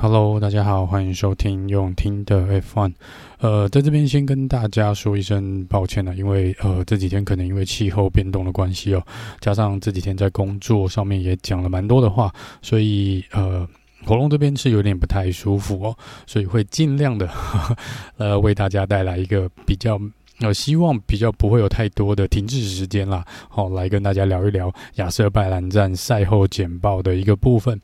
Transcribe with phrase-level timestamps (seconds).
[0.00, 2.94] Hello，大家好，欢迎收听用听的 F1。
[3.40, 9.02] 呃，在这边先跟大家说一声抱歉了，因为呃这几天可能因为气候变动的关系哦，
[9.40, 12.32] 加上这几天在工作上面也讲了蛮多的话，
[12.62, 13.68] 所以呃
[14.04, 15.96] 喉咙这边是有点不太舒服哦，
[16.28, 17.76] 所以会尽量的呵呵
[18.18, 20.00] 呃为大家带来一个比较
[20.40, 27.80] 呃希望比较不会有太多的停滞时间啦，好、来跟大家聊一聊亚瑟拜兰站赛后简报的一个部分。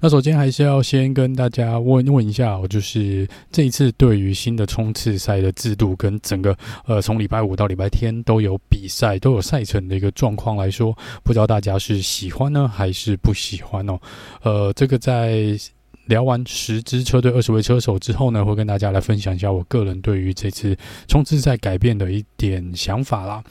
[0.00, 13.98] 那首先还是要先跟大家问问一下，就是这一次对于新的冲刺赛的制度跟整个呃从礼拜五到礼拜天都有比赛都有赛程的一个状况来说，不知道大家是喜欢呢还是不喜欢哦？
[14.42, 15.58] 呃，这个在。
[16.06, 20.76] 聊完十支车队二十位车手之后呢，会跟大家来分享一下我个人对于这次
[21.08, 23.42] 冲刺赛改变的一点想法啦。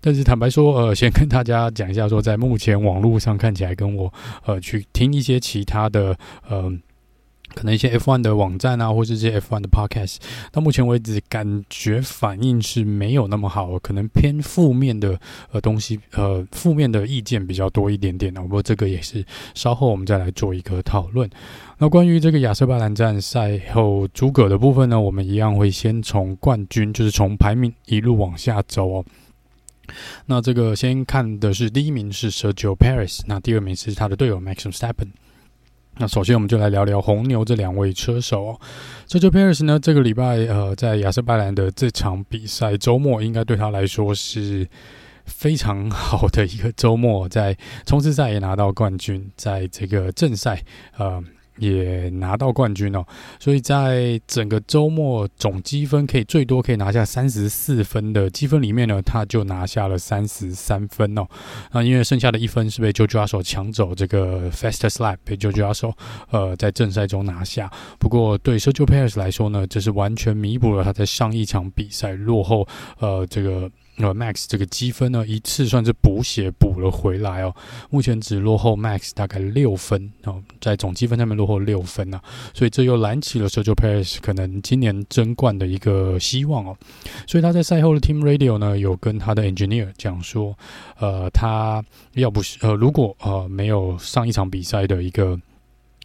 [0.00, 4.12] 但是坦白说，呃， 先跟大家讲一下，说在目前网络上看起来，跟我
[4.44, 6.16] 呃去听一些其他的
[6.48, 6.72] 呃。
[7.54, 10.16] 可能一些 F1 的网站啊，或是这些 F1 的 Podcast，
[10.52, 15.18] 到目前为止感觉反应是没有那么好，可能偏负面的
[15.50, 18.42] 呃东西，呃负面的意见比较多一点点啊。
[18.42, 19.24] 不过这个也是
[19.54, 21.28] 稍后我们再来做一个讨论。
[21.78, 29.04] 那关于这个亚瑟巴兰站赛后诸葛的部分呢，我们一样会先从冠军，就是从排名一路往下走哦。
[30.26, 35.08] 那这个先看的是第一名是 Sergio Perez，那第二名是他的队友 Max Verstappen。
[35.98, 38.60] 那首先我们就来聊聊红牛这两位车手哦。
[39.08, 44.68] Sergio Perez 呢，这个礼拜呃，在亚瑟拜兰的这场比赛周末，应该对他来说是
[45.24, 50.62] 非常 好的一个周末，在冲刺赛也拿到冠军，在这个正赛
[50.96, 51.22] 呃。
[51.58, 53.04] 也拿到冠军哦，
[53.38, 61.26] 所以在整个周末总积分可以最多可以拿下三十四分的积分里面呢，他就拿下了三十三分哦。
[61.72, 65.94] 那因为剩下的一分是被 JoJo 手抢走，这个 Fastest Lap 被 JoJo 手
[66.30, 67.70] 呃在正赛中拿下。
[67.98, 72.66] 不过对 Sergio Perez 来说呢，这是完全弥补了他在上一场比赛落后
[72.98, 73.70] 呃这个。
[73.98, 77.54] 呃，Max 这个积分呢，一次算是补血补了回来哦。
[77.90, 82.22] 目前只落后 Max 大概六分哦，在总积分上面落后六分啊，
[82.54, 86.76] 所以这又燃起了 Sergio Perez 可能今年争冠的一个希望哦。
[87.26, 90.56] 所以他在赛后的 Team Radio 呢，有跟他的 Engineer 讲说，
[90.98, 91.84] 呃，他
[92.14, 95.38] 要不是呃，如果呃没有上一场比赛的一个。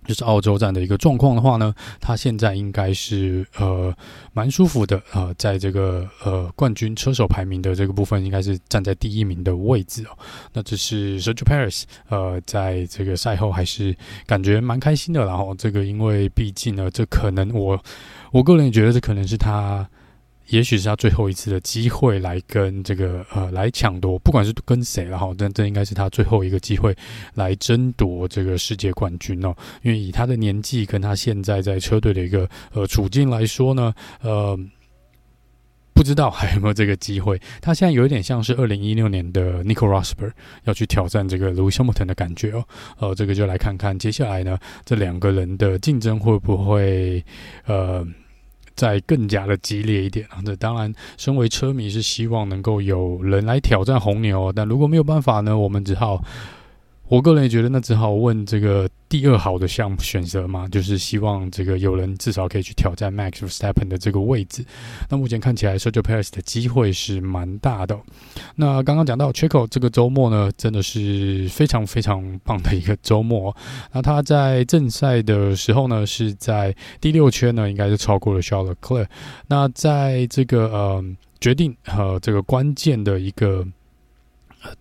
[0.05, 3.93] 就是澳洲站的一个状况的话呢，他现在应该是呃
[4.33, 10.17] 蛮舒服的，呃，在这个呃冠军车手排名的这个部分，应该是站在第一名的位置哦。
[10.53, 15.25] 那这是 Sergio Perez，呃，在这个赛后还是感觉蛮开心的。
[15.25, 17.81] 然后这个因为毕竟呢，这可能我
[18.31, 19.87] 我个人也觉得这可能是他。
[20.49, 26.95] 也许是他最后一次的机会来跟这个呃来抢夺，不管是跟谁，了哈但这应该是他最后一个机会
[27.33, 29.55] 来争夺这个世界冠军哦。
[29.83, 34.59] 因为以他的年纪跟他现在在车队的一个呃处境来说呢，呃，
[35.93, 37.39] 不知道还有没有这个机会。
[37.61, 40.33] 他现在有一点像是二零一六年的 Nico Rosberg
[40.65, 42.65] 要去挑战这个 Lewis Hamilton 的感觉哦。
[42.99, 47.23] 呃，这个就来看看接下来呢这两个人的竞争会不会
[47.65, 48.05] 呃。
[48.75, 50.41] 再更加的激烈一点啊！
[50.45, 56.23] 这当然，身为车迷是希望能够有人来挑战红牛，但如果没有办法呢，我们只好。
[57.09, 64.65] 我个人也觉得，那只好问这个第二好的项目选择嘛，就是希望这个有人至少可以去挑战 Max 或 Stappen 的这个位置。
[65.09, 67.99] 那目前看起来 s e r g i Perez 的机会是蛮大的。
[68.55, 73.55] 那刚刚讲到 Checo 这个周末呢，真的是非常非常棒的一个周末。
[73.91, 79.07] 那他在正赛的时候呢，是在第六圈呢，应该是超过了 Charles Clare。
[79.47, 81.05] 那在这个呃
[81.39, 83.67] 决定呃这个关键的一个。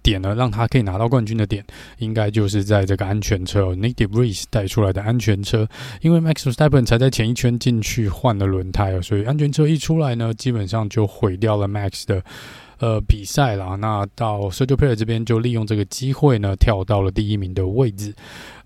[0.02, 1.64] 点呢，让他可以拿到冠军的点，
[1.98, 5.68] 应该就是在这个安全车，Nick De Vries 带出来的安全车。
[6.00, 12.22] 因为 Max Stappen 才在前一圈进去换了轮胎，所以安全车一出来呢，基本上就毁掉了 Max 的
[12.78, 13.76] 呃比赛了。
[13.76, 18.14] 那到 Sergio Perez 这边就利用这个机会呢，跳到了第一名的位置。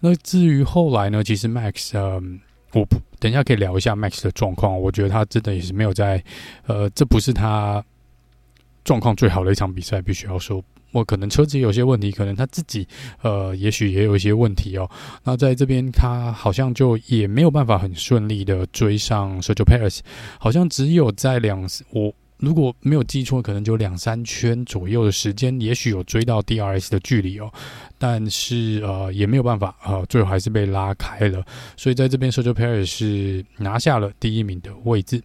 [0.00, 2.20] 那至于后来呢，其实 Max，呃，
[2.72, 2.86] 我
[3.18, 4.78] 等一下可以聊一下 Max 的状况。
[4.78, 6.22] 我觉得他真的也是没有在，
[6.66, 7.82] 呃，这不是他
[8.86, 10.64] 状况最好的一场比赛，必须要说。
[10.92, 12.86] 我可能车子有些问题，可能他自己
[13.20, 14.88] 呃，也许也有一些问题哦。
[15.24, 19.98] 那在这边，他好像就也没有办法很顺利的追上 Sergio Perez，
[20.38, 22.14] 好像只有在两我。
[22.38, 27.50] 如果没有记错，可能就两三圈左右的时间，也许有追到 DRS 的距离哦，
[27.98, 31.42] 但是呃也没有办法，呃最后还是被拉开了。
[31.76, 35.22] 所以在这边，Sergio Perez 是拿下了第一名的位置。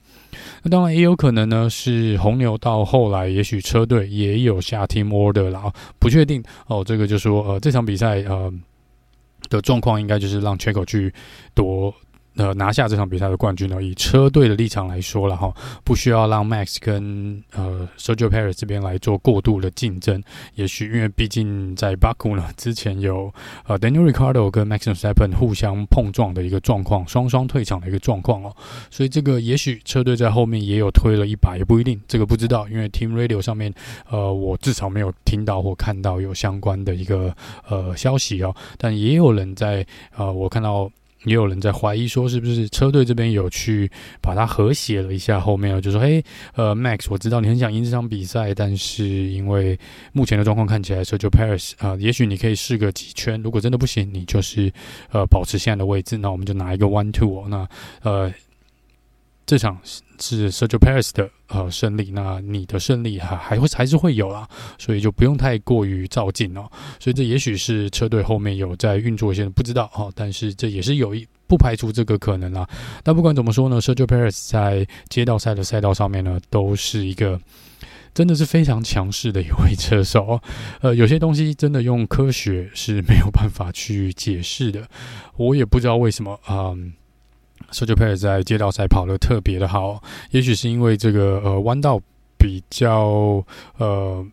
[0.63, 6.83] 那当然也有可能呢，是红牛到后来，也许车队也有下 Team Order 了，不确定哦。
[6.83, 8.51] 这个就说呃这场比赛呃
[9.49, 11.13] 的状况，应该就是让 Checo 去
[11.53, 11.93] 夺。
[12.35, 13.83] 呃，拿下这场比赛的冠军呢？
[13.83, 20.23] 以车队的立场来说了哈，不需要让 Max 跟呃 Sergio Perez 这边来做过度的竞争。
[20.55, 23.31] 也许因为毕竟在巴库呢，之前有
[23.67, 28.55] 呃 Daniel r i c a r d o 跟 Max Verstappen 互相碰撞的一个状况，双双退场的一个状况哦。
[28.89, 32.65] 所以这个也许车队在后面也有推了一把，也不一定，这个不知道。
[32.69, 33.73] 因为 Team Radio 上面
[34.09, 37.35] 呃，我至少没有听到或看到有相关的一个
[37.67, 38.55] 呃消息哦。
[38.77, 39.85] 但也有人在
[40.15, 40.89] 呃，我看到。
[41.25, 43.89] 也有人在怀疑说，是不是车队这边有去
[44.21, 45.39] 把它和谐了一下？
[45.39, 46.23] 后面就说：“嘿，
[46.55, 49.77] 呃，Max，我知道你很想赢这场比赛，但是因为
[50.13, 54.71] 目前的状况看起来说就 Paris 啊，也许你可以试个几圈，如果真的不行，你就是
[55.11, 57.67] 呃保持现在的位置，那我们就拿一个 one two，那
[58.01, 58.31] 呃。”
[59.51, 66.69] 这场是 Sergio Perez 的呃胜利，那你的胜利还还会还是会有啦，所以就不用太过于照进哦。
[67.01, 70.09] 所以这也许是车队后面有在运作一些，不知道哦。
[70.15, 72.65] 但是这也是有一不排除这个可能啦。
[73.03, 77.37] 但不管怎么说呢，Sergio Perez 在街道赛的赛道上面呢，都是一个
[78.13, 80.39] 真的是非常强势的一位车手。
[80.79, 84.87] 呃，有些东西真的用科学是没有办法去解释的，
[85.35, 86.73] 我也不知道为什么啊。
[87.71, 90.01] Sergio Perez 在街道赛跑的特别的好，
[90.31, 91.99] 也许是因为这个呃弯道
[92.37, 93.43] 比较
[93.77, 94.25] 呃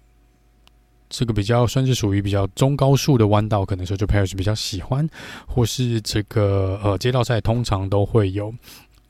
[1.08, 5.08] 这个比较算是属于比较中高速的弯道，可能 Sorgeopare 是比较喜欢，
[5.46, 8.52] 或是这个呃街道赛通常都会有。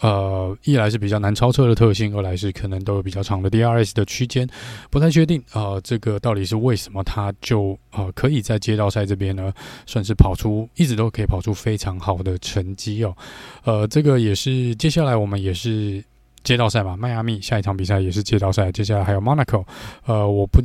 [0.00, 4.48] 呃，一来是比较难超车的特性，二来是可能都有比较长的 DRS 的区间，
[4.90, 9.52] 不太确定啊、呃，这个到底是为什么，他就呃可以在街道赛这边呢，
[9.86, 13.16] 算是跑出一直都可以跑出非常好的成绩哦。
[13.64, 16.02] 呃，这个也是接下来我们也是
[16.44, 19.64] 街道赛嘛，迈阿密下一场比赛也是街道赛，接下来还有 Monaco，
[20.06, 20.62] 呃，我不。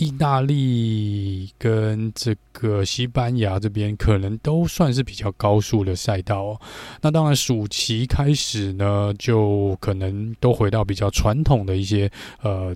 [0.00, 6.60] 意大利跟这个西班牙这边可能都算是比较高速的赛道哦。
[7.02, 12.10] 那当然，暑期开始呢，就可能都回到比较传统的一些
[12.40, 12.74] 呃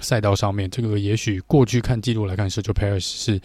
[0.00, 0.68] 赛道上面。
[0.68, 3.40] 这个也许过去看记录来看，Sergio Perez 是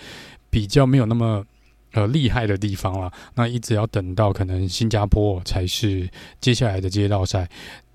[0.49, 1.45] 比较没有那么
[1.93, 3.09] 呃厉害的地方了。
[3.35, 6.09] 那一直要等到可能新加坡才是
[6.41, 7.49] 接下来的街道赛。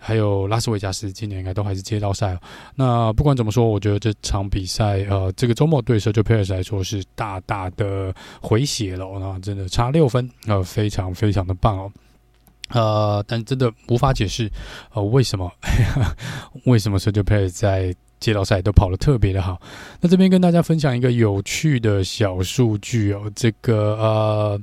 [0.07, 2.41] 还有拉斯维加斯，今年应该都还是街道赛哦。
[2.77, 9.05] 那不管怎么说，我觉得这场比赛，呃，这个周末对 Sergio Perez 来说是大大的回血了。
[9.05, 11.91] 哦那真的差六分，呃，非常非常的棒哦。
[12.69, 14.49] 呃，但真的无法解释，
[14.95, 15.51] 呃，为什么
[16.67, 19.61] 为什么 Sergio Perez 在街道赛都跑得特别的好？
[20.01, 24.61] 那这边跟大家分享一个有趣的小数据哦，这个呃，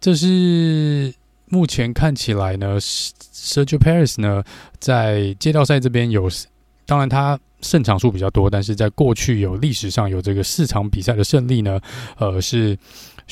[0.00, 1.12] 这是。
[1.52, 4.42] 目前看起来呢，Sergio Paris 呢，
[4.80, 6.26] 在街道赛这边有，
[6.86, 11.78] 当然他胜场数比较多，但是在过去有历史上有这个四场比赛的胜利呢，
[12.16, 12.78] 呃是。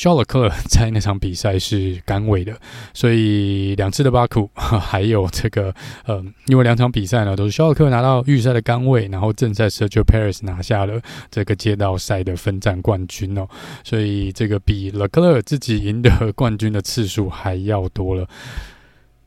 [0.01, 2.59] 肖勒克在那场比赛是杆位的，
[2.95, 5.75] 所以两次的巴库还有这个
[6.07, 10.99] 呃，因为两场比赛呢都是肖勒克拿到预赛的杆位，然后正赛 Sergio Paris 拿下了
[11.31, 13.47] 这个街道赛的分站冠军哦，
[13.85, 18.27] 所以这个比勒克勒自己赢得冠军的次数还要多了。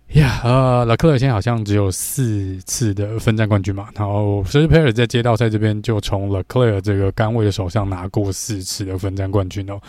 [0.09, 9.79] 呀，呃，勒克莱现在好像只有四次的分站冠军嘛，然后 Sergio Perez 在街道赛这边就从勒克莱这个杆位的手上拿过四次的分站冠军哦，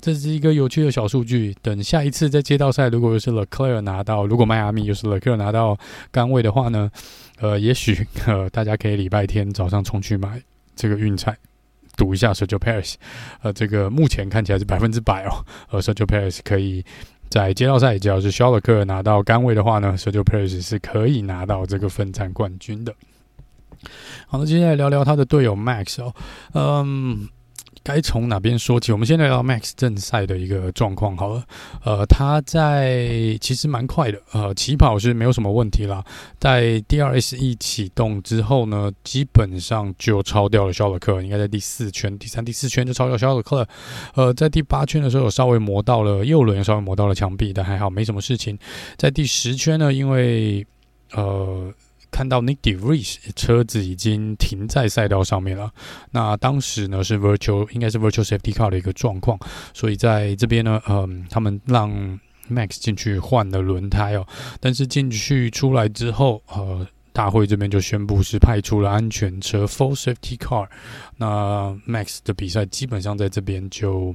[0.00, 1.54] 这是一个有趣的小数据。
[1.60, 5.76] 等下一次在街道赛，如果又是勒克莱拿到，如果迈阿密又是勒克莱拿到
[6.10, 6.90] 杆位的话呢，
[7.40, 10.40] 呃，也许 呃大家可以礼拜天早上冲去买
[10.74, 11.36] 这个运彩，
[11.94, 12.94] 赌一下 Sergio Perez，
[13.42, 16.82] 呃，这个目前看起来是百分之百哦，呃，Sergio Perez 可以。
[17.34, 22.94] 在街道赛，只要是肖尔克拿到杆位的话呢，Sergio Perez 是可以拿到这个分站冠军的。
[24.28, 26.14] 好，那接下来聊聊他的队友 Max 哦，
[26.52, 27.28] 嗯。
[27.84, 28.90] 该从哪边说起？
[28.90, 31.44] 我们先来聊 Max 正赛的一个状况好了。
[31.84, 36.02] 呃，他在其实蛮快的，呃，起跑是没有什么问题啦。
[36.40, 43.68] 在 DRS 一启动之后呢，基本上就超掉了肖尔克，应该在第四圈、第三、第四圈就超掉肖尔克了。
[44.14, 48.58] 呃，在第八圈的时候，有稍微磨到了右轮，稍微磨到了墙壁，但还好没什么事情。
[48.96, 50.66] 在第十圈呢，因为
[51.12, 51.70] 呃。
[52.14, 55.68] 看到 Nick De Vries 车子已经停在赛道上面了，
[56.12, 59.36] 那当时呢是 Virtual 应该是 Virtual Safety Car 的一个状况，
[59.72, 61.90] 所以在这边呢，嗯，他们让
[62.48, 64.24] Max 进去换了轮胎哦，
[64.60, 70.68] 但是进去出来之后，呃，大会这边就宣布是派出了安全车 Full Safety Car，
[71.16, 74.14] 那 Max 的比赛基本上在这边就。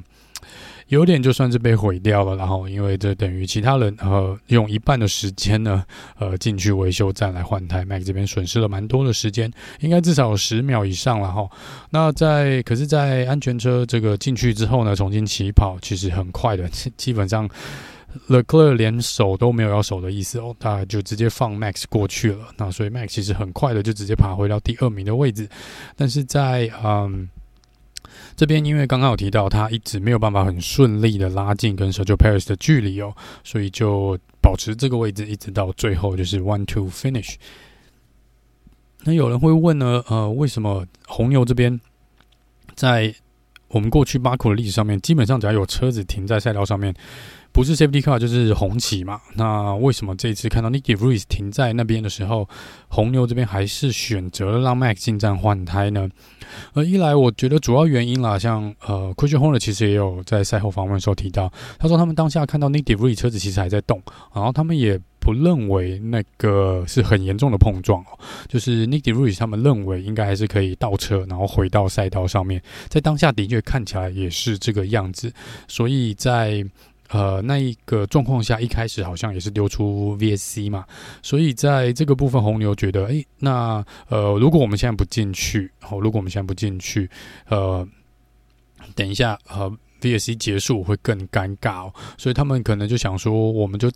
[0.89, 5.83] 有点就算是被毁掉了，然后因为这等于其他人呃用一半的时间呢
[6.17, 11.47] 呃进去维修站来换胎，Max 这边损失了蛮多的时间，应该至少十秒以上了哈。
[11.89, 16.67] 那在可是，在安全车这个进去之后呢，重新起跑其实很快的，
[16.97, 17.47] 基本上
[18.27, 22.47] Leclerc 连守都没有要守的意思哦，他就直接放 Max 过去了。
[22.57, 25.47] 那所以 Max 其实很快的就直接爬回到第二名的位置。
[25.95, 27.29] 但是在嗯
[28.39, 37.35] 这边，因为刚刚有提到他一直没有办法很顺利的拉近跟 Sergio Perez 的距离哦，所以就保持这个位置一直到最后就是 One Two Finish。
[39.03, 41.77] 那有人会问呢，呃，为什么红牛这边
[42.75, 43.13] 在
[43.67, 46.95] 我们过去巴库的历史上面，基本上只要有车子停在赛道上面，
[47.51, 49.19] 不是 Safety Car 就是红旗嘛？
[49.35, 52.47] 那为什么这一次看到 Nyck de Vries 停在那边的时候，
[52.87, 56.09] 红牛这边还是选择了让 Max 进站换胎呢？
[56.73, 64.01] 呃，一来我觉得主要原因啦，像呃 Christian Horner 其实也有在赛后访问的时候提到，他说他们当下看到 Nyck de Vries 车子其实还在动，
[64.33, 64.99] 然后他们也。
[65.21, 72.59] 不认为那个是很严重的碰撞哦，就是 Nyck de Vries 他们认为应该还是可以倒车，然后回到赛道上面。
[72.87, 75.31] 在当下的确看起来也是这个样子，
[75.67, 76.65] 所以在
[77.09, 80.85] 呃那一个状况下，一开始好像也是丢出 VSC 嘛，
[81.21, 87.09] 所以在这个部分红牛觉得，诶，那呃如果我们现在不进去，好，如果我们现在不进去，
[87.47, 87.87] 呃，
[88.95, 93.91] 等一下呃 VSC 结束会更尴尬哦，所以他们可能就想说，我们就。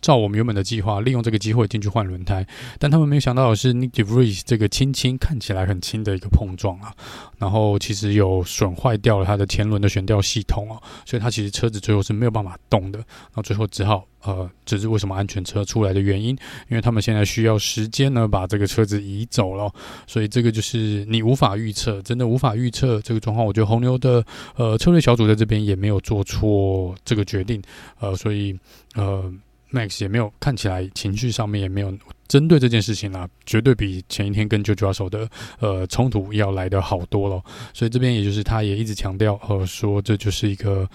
[0.00, 2.46] 照我们原本的计划，利用这个机会进去换轮胎，
[2.78, 6.94] 但他们没有想到的是，Nick De Vries 这个轻轻看起来很轻的一个碰撞啊，
[7.38, 16.30] 然后其实有损坏掉了他的前轮的悬吊系统哦，所以他其实车子最后是没有办法动的，那最后只好呃，这是为什么安全车出来的原因，
[16.68, 19.72] 因为他们现在需要时间呢，把这个车子移走了，
[20.06, 23.44] 所以这个就是你无法预测，真的无法预测这个状况。
[23.44, 24.24] 我觉得红牛的
[24.56, 27.60] 呃车队小组在这边也没有做错这个决定，
[27.98, 28.56] 呃，所以
[28.94, 29.32] 呃。
[29.72, 31.92] Max 也没有看起来情绪上面也没有
[32.26, 35.28] 针对这件事情啦，绝对比前一天跟 Jojo 手的
[35.60, 37.42] 呃冲突要来的好多了。
[37.72, 40.88] 所以这边也就是他也一直强调呃说这就是一个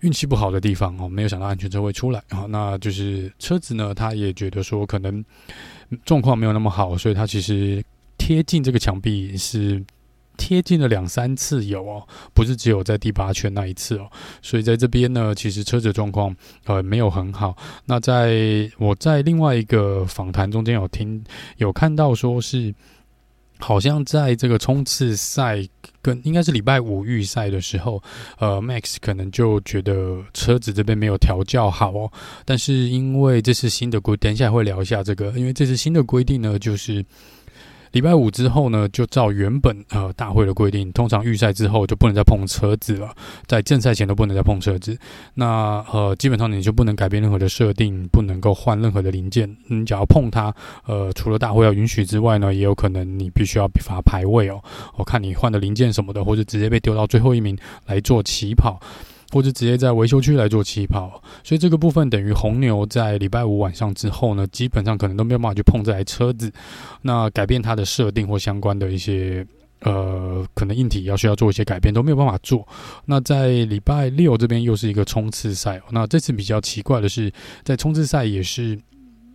[0.00, 2.46] 运气不好的地方哦，没有想到安全车会出来啊。
[2.48, 5.24] 那就是车子呢，他也觉得说可能
[6.04, 7.84] 状况没有那么好，所以他其实
[8.18, 9.82] 贴近这个墙壁是。
[10.40, 17.54] 贴近了两三次有哦，不是只有在第八圈那一次哦，所以在这边呢，其实车子状况呃没有很好。
[17.84, 21.22] 那在我在另外一个访谈中间有听
[21.58, 22.74] 有看到说是，
[23.58, 25.62] 好像在这个冲刺赛
[26.00, 28.02] 跟应该是礼拜五预赛的时候，
[28.38, 32.10] 呃，Max 可能就觉得车子这边没有调教好哦，
[32.46, 37.04] 但是因为这是新的规，等一下会聊一下这个，因为这是新的规定呢，就是。
[37.92, 43.12] 礼拜五之后呢，就照原本呃大会的规定，通常预赛之后就不能再碰车子了，
[43.46, 44.96] 在正赛前都不能再碰车子。
[45.34, 49.56] 那呃，基本上你就不能改变任何的设定，不能够换任何的零件。
[49.66, 50.54] 你只要碰它，
[50.86, 54.62] 呃，除了大会要允许之外呢，也有可能你必须要罚排位哦。
[54.96, 58.80] 我看你换的零件什么的，或者直接被丢到最后一名来做起跑。
[59.30, 66.52] 或者直接在维修区来做起跑，所以这个部分等于红牛在礼拜五晚上之后呢，基本上可能都没有办法去碰这台车子，
[67.02, 69.46] 那改变它的设定或相关的一些
[69.82, 72.66] 呃，可能硬体要需要做一些改变都没有办法做。
[73.06, 77.32] 那在礼拜六这边又是一个冲刺赛，那这次比较奇怪的是，
[77.64, 78.78] 在冲刺赛也是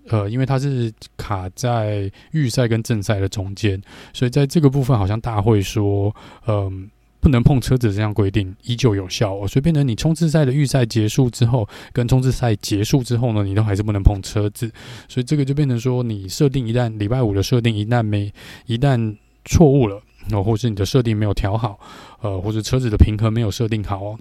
[0.10, 3.82] 呃，因为它是卡在预赛跟正赛的中间，
[4.14, 6.88] 所以在这个部分好像大会说，嗯、
[7.26, 14.72] 不能碰车子这样规定依旧有效哦，所以变成你冲刺赛的预赛结束之后，跟冲刺赛结束之后呢，你都还是不能碰车子，
[15.08, 18.32] 所以这个就变成说，你设定一旦礼拜五的设定一旦没
[18.68, 20.00] 一旦错误了，
[20.34, 21.80] 哦，或是你的设定没有调好，
[22.22, 24.20] 呃，或者车子的平衡没有设定好哦，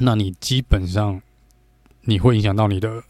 [0.00, 1.22] 那你基本上
[2.06, 3.04] 你会影响到你的。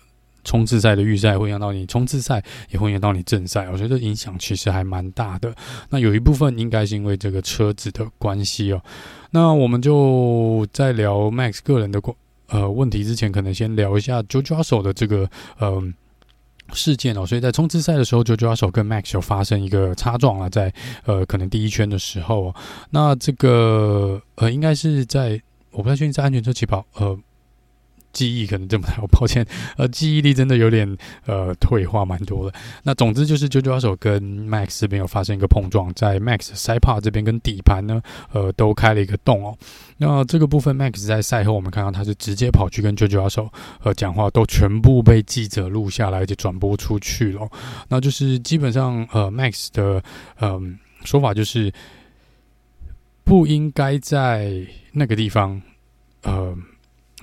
[0.46, 3.68] 冲刺赛的预赛会影响到你冲刺赛，也会影响到你正赛。
[3.68, 5.52] 我觉得影响其实还蛮大的。
[5.90, 8.80] 那有一部分应该是因为这个车子的关系哦。
[9.32, 12.00] 那我们就在聊 Max 个人的
[12.46, 15.82] 呃问题之前，可能先聊一下 Jojo 手的这个呃
[16.72, 17.26] 事件哦。
[17.26, 20.72] 所以在冲刺赛的时候，Jojo 手跟 Max 有发生一个擦撞啊，在
[21.04, 22.54] 呃可能第一圈的时候，哦
[22.90, 27.18] 那这个呃应该是在我不太确定在安全车起跑呃。
[28.16, 29.46] 记忆可能这么大，我抱歉，
[29.76, 30.96] 呃，记忆力真的有点
[31.26, 32.58] 呃退化蛮多的。
[32.82, 38.00] 那总之就是九九二手跟 Max 这边有发生一个碰撞，在 Max side pod 这边跟底盘呢，
[38.32, 39.54] 呃，都开了一个洞哦。
[39.98, 47.46] 那这个部分，Max 在赛后我们看到他是直接跑去跟九九二手呃讲话，都全部被记者录下来，而且转播出去了。
[47.88, 50.02] 那就是基本上呃，Max 的
[50.40, 50.62] 嗯、呃、
[51.04, 51.70] 说法就是
[53.24, 55.60] 不应该在那个地方
[56.22, 56.56] 呃。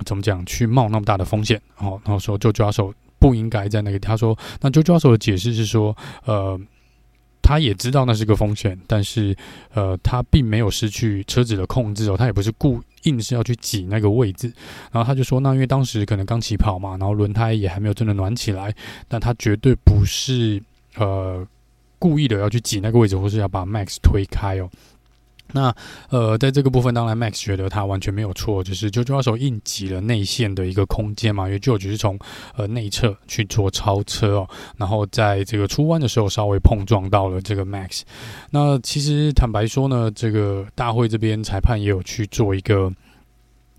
[0.05, 0.45] 怎么讲？
[0.45, 1.61] 去冒那么大的风险？
[1.77, 3.99] 哦，然后说，就抓手不应该在那个。
[3.99, 5.95] 他说，那就抓手的解释是说，
[6.25, 6.59] 呃，
[7.41, 9.35] 他也知道那是个风险，但是
[9.73, 14.51] 呃，他并没有失去车子的控制哦，他也不是故硬是要去挤那个位置。
[14.91, 18.73] 然后他就说，那因为当时可能刚起跑嘛，然后轮胎也还没有真的暖起来，
[19.07, 20.61] 但他绝对不是
[20.95, 21.45] 呃
[21.99, 24.69] 故意的要去挤那个位置，或是要把 Max 推开哦。
[25.51, 25.75] 那
[26.09, 32.17] 呃，在这个部分，当然 Max 觉得他完全没有错，就是 George Russell 硬挤了内线的一个空间嘛，因为 George 是从
[32.55, 38.01] 呃内侧去做超车哦，然后在这个出弯的时候稍微碰撞到了这个 Max。
[38.49, 42.91] 那其实坦白说呢，这个大会这边裁判也有去做一个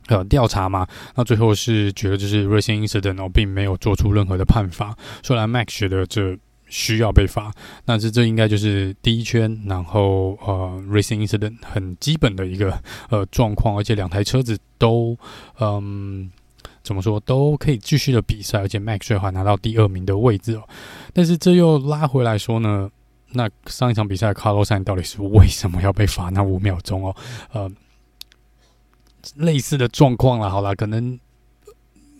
[0.06, 6.38] 呃调查嘛，那最后是觉得就是 Racing Incident 哦，并没有做出任何的判罚，虽然 Max 觉得这。
[6.76, 7.52] 需要被罚，
[7.84, 12.76] 但是这应该就是第一圈，然后呃，racing incident 很基本的一个
[13.10, 15.16] 呃状况，而且两台车子都
[15.60, 16.28] 嗯
[16.82, 20.68] 怎么说都可以继续的比赛，而且 Max 最后还拿到第二名的位置哦。
[21.12, 22.90] 但是这又拉回来说呢，
[23.30, 27.14] 那上一场比赛 Carlos Sainz 到底是为什么要被罚那五秒钟哦？
[27.52, 27.70] 呃，
[29.36, 31.16] 类似的状况了，好了，可能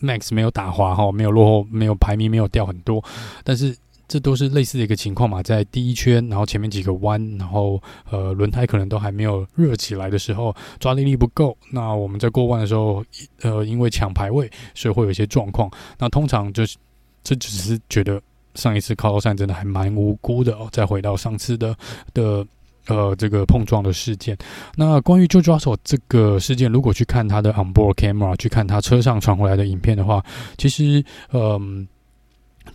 [0.00, 3.02] Max 没有打滑哈，没有落后，没有排名没有掉很多，
[3.42, 3.76] 但是。
[4.06, 11.56] 这都是类似的一个情况嘛，在第一圈，然后前面几个弯，然后呃轮胎可能都还没有热起来的时候，抓地力不够。
[11.70, 13.04] 那我们在过弯的时候，
[13.42, 15.70] 呃，因为抢排位，所以会有一些状况。
[15.98, 16.76] 那通常就是，
[17.22, 18.20] 这只是觉得
[18.54, 20.68] 上一次靠山真的还蛮无辜的哦。
[20.70, 21.74] 再回到上次的
[22.12, 22.46] 的
[22.88, 24.36] 呃这个碰撞的事件，
[24.76, 30.22] 那关于 George Russell 这个事件，如果去看他的 onboard camera，去看他车上传回来的影片的话，
[30.58, 31.88] 其实嗯。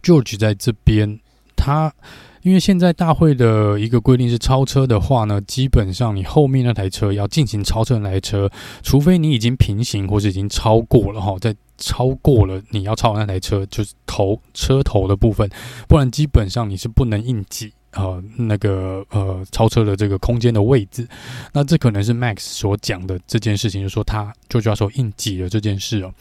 [0.02, 1.20] George 在这边，
[1.56, 1.94] 他
[2.42, 8.50] 因为现在大会的一个规定是超车的话呢，基本上你后面那台车要进行超车那台车，
[8.82, 15.50] 除非你已经平行或是已经超过了哈，在超过了你要超那台车就是头车头的部分，
[15.88, 21.08] 不然基本上你是不能硬挤呃那个呃超车的这个空间的位置。
[21.54, 26.14] 那这可能是 Max 所讲的这件事情，就说他 George 要说硬挤了这件事哦。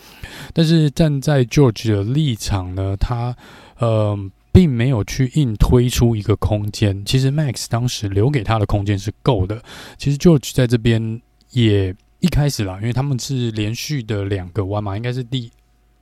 [0.53, 3.37] 但是站在 George 的立场呢，他
[3.79, 4.19] 呃，
[4.51, 7.05] 并没有去硬推出一个空间。
[7.05, 9.63] 其实 Max 当时留给他的空间是够的。
[9.97, 11.21] 其实 George 在这边
[11.53, 15.51] 也一开始啦，因为他们是连续的两个弯嘛，应该是第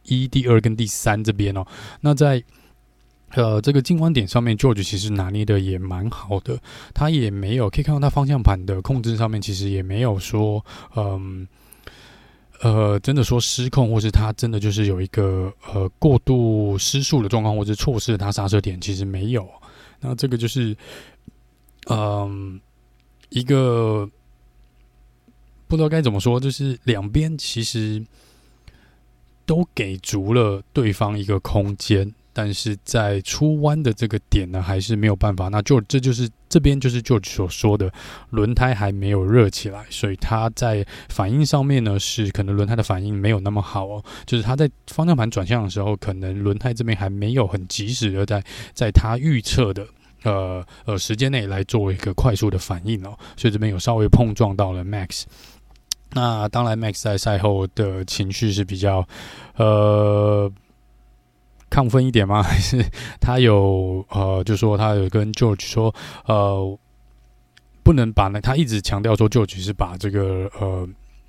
[0.04, 1.66] 一、第二跟第三这边哦。
[2.00, 2.42] 那在
[3.30, 6.58] 呃这个进弯点上面，George 其实拿捏的也蛮好的。
[6.94, 11.46] 他也没有可以看到他方向盘的控制上面，其实也没有说嗯。
[12.62, 19.46] 呃，真的说失控，或是他真的就是有一个呃过度失速的状况，或是错失了他刹车点，其实没有。
[20.00, 20.74] 那这个就是，
[21.90, 22.58] 嗯、
[23.28, 24.08] 一个
[25.68, 28.02] 不知道该怎么说，就是两边其实
[29.44, 32.10] 都给足了对方一个空间。
[32.36, 35.48] 但是在出弯的这个点呢，还是没有办法。
[35.48, 37.90] 那就这就是这边就是就所说的
[38.28, 44.04] 轮胎还没有热起来，所以它在反应上面呢，是可能轮胎的反应没有那么好哦。
[44.26, 48.44] 就是它在方向盘转向的时候，可能轮胎这边还没有很及时的在
[48.74, 49.86] 在它预测的
[50.24, 53.16] 呃呃时间内来做一个快速的反应哦。
[53.38, 55.22] 所以这边有稍微碰撞到了 Max。
[56.12, 59.08] 那当然，Max 在赛后的情绪是比较
[59.56, 60.52] 呃。
[61.70, 62.42] 亢奋一点吗？
[62.44, 62.84] 还是
[63.20, 65.94] 他有呃，就说他有跟 George 说，
[66.26, 66.78] 呃，
[67.82, 70.88] 不能把那他一直强调说 George 是把这个呃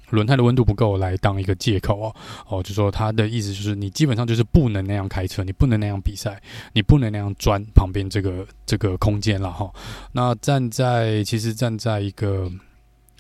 [0.09, 2.15] 轮胎的温度不够来当一个借口哦
[2.47, 9.69] 哦，就说他的意思就是你基本上就是不能那样开车，你不能那样比赛，你不能那样钻旁边这个这个空间了哈。
[10.13, 12.49] 那站在其实站在一个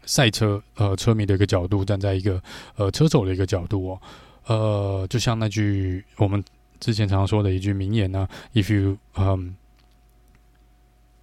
[0.05, 2.41] 赛车呃车迷的一个角度，站在一个
[2.75, 4.01] 呃车手的一个角度哦，
[4.45, 6.43] 呃，就像那句我们。
[6.79, 9.51] 之前常说的一句名言呢，If you um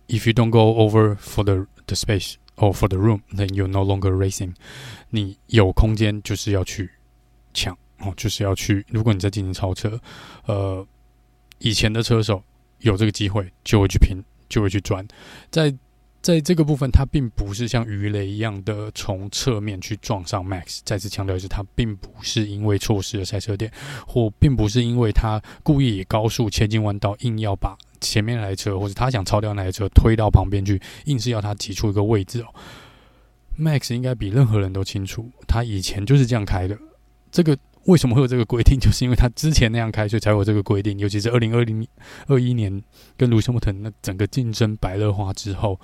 [0.08, 3.66] if you don't go over for the the space or for the room, then you're
[3.66, 4.54] no longer racing。
[5.10, 6.90] 你有空间就是要去
[7.52, 8.84] 抢哦，就是要去。
[8.88, 10.00] 如果你在进行超车，
[10.46, 10.86] 呃，
[11.58, 12.42] 以前的车手
[12.80, 15.06] 有这个机会就会去拼，就会去钻，
[15.50, 15.74] 在。
[16.24, 20.80] 在这个部分，他并不是像鱼雷一样的从侧面去撞上 Max。
[20.82, 23.70] 再次强调的是，他并不是因为错失了赛车点，
[24.06, 32.46] 或并不是因为他故意以高速切进弯道，硬要把前面那台车，或者他想超掉那台车推到旁边去，硬是要他挤出一个位置哦。
[33.60, 36.74] Max 应该比任何人都清楚，他以前就是这样开的。
[37.30, 37.54] 这个
[37.86, 38.78] 为什么会有这个规定？
[38.78, 40.98] 就是因为他之前那样开，所以才有这个规定。
[40.98, 41.86] 尤其是二零二零
[42.26, 42.82] 二一年
[43.16, 45.78] 跟卢西莫腾那整个竞争白热化之后。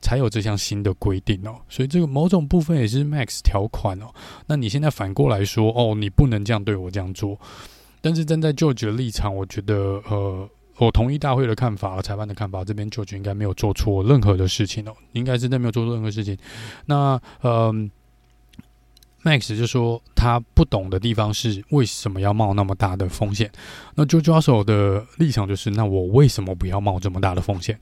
[0.00, 4.12] 才有这项新的规定哦，所以这个某种部分也是 Max 条款哦。
[4.46, 7.40] 那你现在反过来说，哦，你不能这样对我这样做。
[8.02, 16.36] 但是站在 George 的立场，我觉得，呃我同意大会的看法和，裁判的看法，这边 George 应该没有做错任何的事情哦，应该是真的没有做错任何事情。
[16.84, 17.90] 那嗯。
[19.24, 23.50] Max 就说他不懂的地方是为什么要冒那么大的风险。
[23.94, 27.80] 那 George Russell 的立场就是，那我为什么不要冒这么大的风险？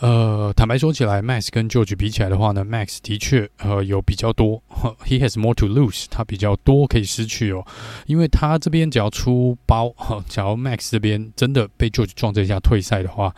[0.00, 4.62] 呃，坦白说起来，Max 跟 George 比起来的话呢，Max 的确呃有比较多，
[5.04, 7.66] He has more to lose，他比较多可以失去哦，
[8.06, 9.92] 因为他这边只要出包，
[10.28, 13.34] 假如 Max 这边真的被 George 撞这一下退赛的话，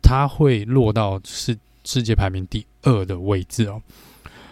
[0.00, 3.82] 他会落到世世界排名第二的位置哦。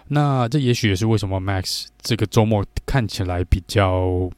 [0.08, 4.30] 那这也许也是为什么 Max 这个周末看起来比较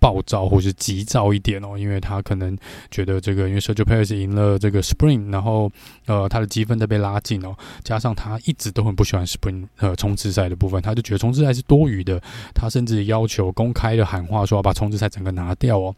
[0.00, 2.58] 暴躁或是急躁一点哦，因为他可能
[2.90, 5.70] 觉得这个，因为 Sergio Perez 赢了这个 Spring，然后
[6.06, 12.20] 呃他的积分在被拉近哦，加上他一直都很不喜欢 Spring 呃冲刺赛的部分，他就觉得冲刺赛是多余的，
[12.52, 15.94] 他甚至要求公开的喊话说要把冲刺赛整个拿掉哦。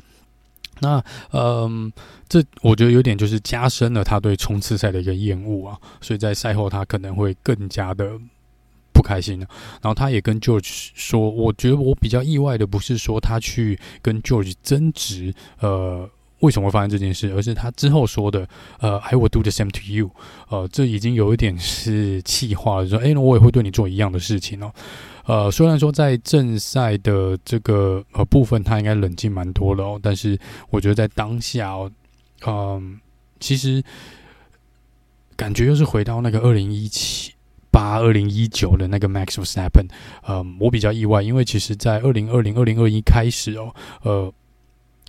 [0.81, 1.91] 那嗯，
[2.29, 8.21] 这我觉得有点就是加深了他对冲刺赛的一个厌恶啊，所以在赛后他可能会更加的。
[8.95, 9.47] 不开心了，
[9.83, 20.11] 然后他也跟 George 说，我觉得我比较意外的不是说他去跟 George 争执，呃，为什么会发生这件事，而是他之后说的，呃，I will do the same to you，
[20.49, 24.73] 呃，这已经有一点是气话了，说，哎，那我也会对你做一样的事情哦，
[25.27, 30.39] 呃，虽然说在正赛的这个呃部分他应该冷静蛮多了哦，但是
[30.71, 31.91] 我觉得在当下哦，
[32.47, 33.01] 嗯、
[33.41, 33.83] 其实
[35.37, 37.34] 感觉又是回到那个二零一七。
[37.75, 39.89] 八二零一九的那个 Max Verstappen，
[40.29, 44.33] 嗯，我比较意外，因为其实，在二零二零二零二一开始哦，呃，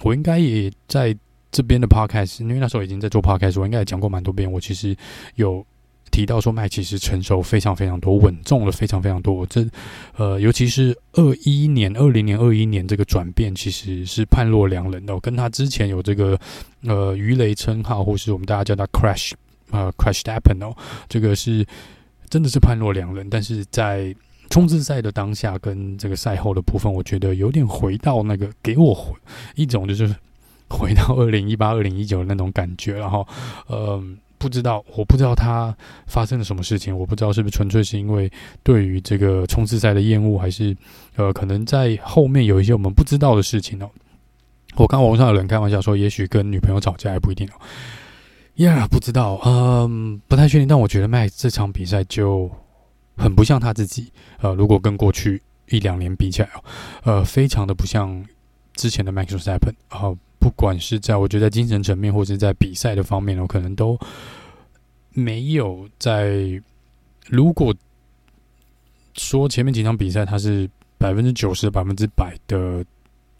[0.01, 1.15] 我应该也在
[1.51, 4.51] 这边的 Podcast，因为那时候已经在做 Podcast，我应该也讲过蛮多遍。
[4.51, 4.97] 我其实
[5.35, 5.63] 有
[6.09, 9.45] 提到说，Max 其实成熟非常非常多，稳重了非常非常多。
[9.45, 9.63] 这
[10.17, 15.19] 呃，尤其是二一年、二零年、二一年这个转变，其实是判若两人的，哦。
[15.21, 16.35] 跟他之前有这个
[16.81, 19.33] 呃鱼雷称号，或是我们大家叫他 Crash，
[19.69, 20.75] 呃，Crash Happen 哦，
[21.07, 21.63] 这个是。
[22.35, 24.13] 真的是判若两人，但是在
[24.49, 29.15] 冲刺赛的当下跟这个赛后的部分，我觉得有点回到那个给我回
[29.55, 30.13] 一种就是
[30.69, 32.99] 回到 二零一八、二零一九的那种感觉。
[32.99, 33.25] 然后，
[33.69, 35.73] 嗯，不知道，我不知道他
[36.07, 38.29] 发生了什么事情，我不知道是不是纯粹是因为
[38.63, 40.75] 对于这个冲刺赛的厌恶，还是
[41.15, 43.89] 呃，可能在后面有一些我们不知道的事情哦。
[44.75, 47.53] 我看网上有人开玩笑说，也许跟女朋友吵架也不一定哦。
[48.55, 50.67] 呀，yeah, 不知道，嗯，不太确定。
[50.67, 52.49] 但我觉得麦这场比赛就
[53.17, 54.11] 很不像他自己。
[54.39, 56.49] 呃，如果跟过去一两年比起来，
[57.03, 58.23] 呃，非常的不像
[58.73, 59.73] 之前的 Max Verstappen。
[59.89, 63.99] 呃，不管是在我觉得在精神层面，或者是在比赛的方面，我可能都
[65.11, 66.61] 没有在。
[67.27, 67.75] 如果
[69.15, 72.85] 说前面几场比赛他是百分之九十、百分之百的。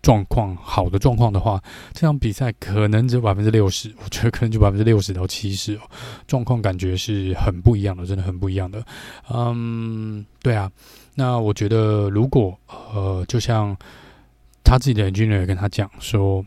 [0.06, 1.60] 状况好的状况的话，
[1.92, 5.80] 这场比赛可能只有百分之六十，我觉得可能就百分之六十到七十哦。
[6.28, 8.86] 状况感觉是很不一样的，真的很不一样的。
[9.34, 10.72] 嗯，对啊。
[11.16, 13.76] 那我觉得，如果呃，就像
[14.64, 16.46] 他自己的 engineer 跟他讲说，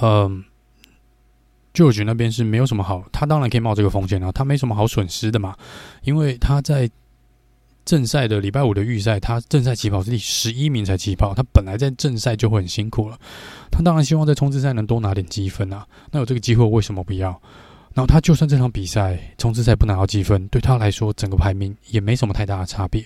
[0.00, 0.44] 嗯
[1.74, 5.56] ，George 那边是没有什么好，他当然可以冒这个风险啊，他没什么好损失的嘛，
[6.04, 6.88] 因为他在。
[7.84, 13.18] 正赛的礼拜五的预赛，他正赛起跑是第十一名才起跑，他本来在正赛就会很辛苦了。
[13.70, 15.86] 他当然希望在冲刺赛能多拿点积分啊。
[16.10, 17.30] 那有这个机会，为什么不要？
[17.92, 23.04] 然后他就算这场比赛冲刺赛不拿到积分，对他来说整个排名也没什么太大的差别。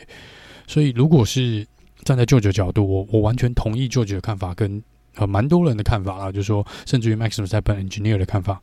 [0.66, 1.66] 所以，如果是
[2.04, 4.82] 站在舅舅角度，我我完全同意舅舅的看法，跟
[5.14, 8.60] 呃蛮多人的看法啊，就是说，甚至于 Max Verstappen Engineer 的看法。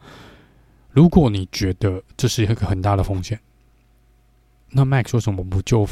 [0.91, 3.39] 如果你觉得这是一个很大的风险，
[4.69, 5.87] 那 Max 为什么不就？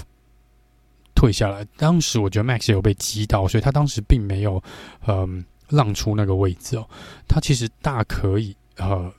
[1.21, 4.59] 退下来，当时我觉得 Max 有被击到，所以他当时并没有
[5.05, 6.89] 嗯让出那个位置哦。
[7.27, 9.13] 他其实大可以呃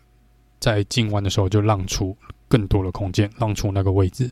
[0.59, 2.17] 在进弯的时候就让出
[2.49, 4.29] 更多的空间，让出那个位置，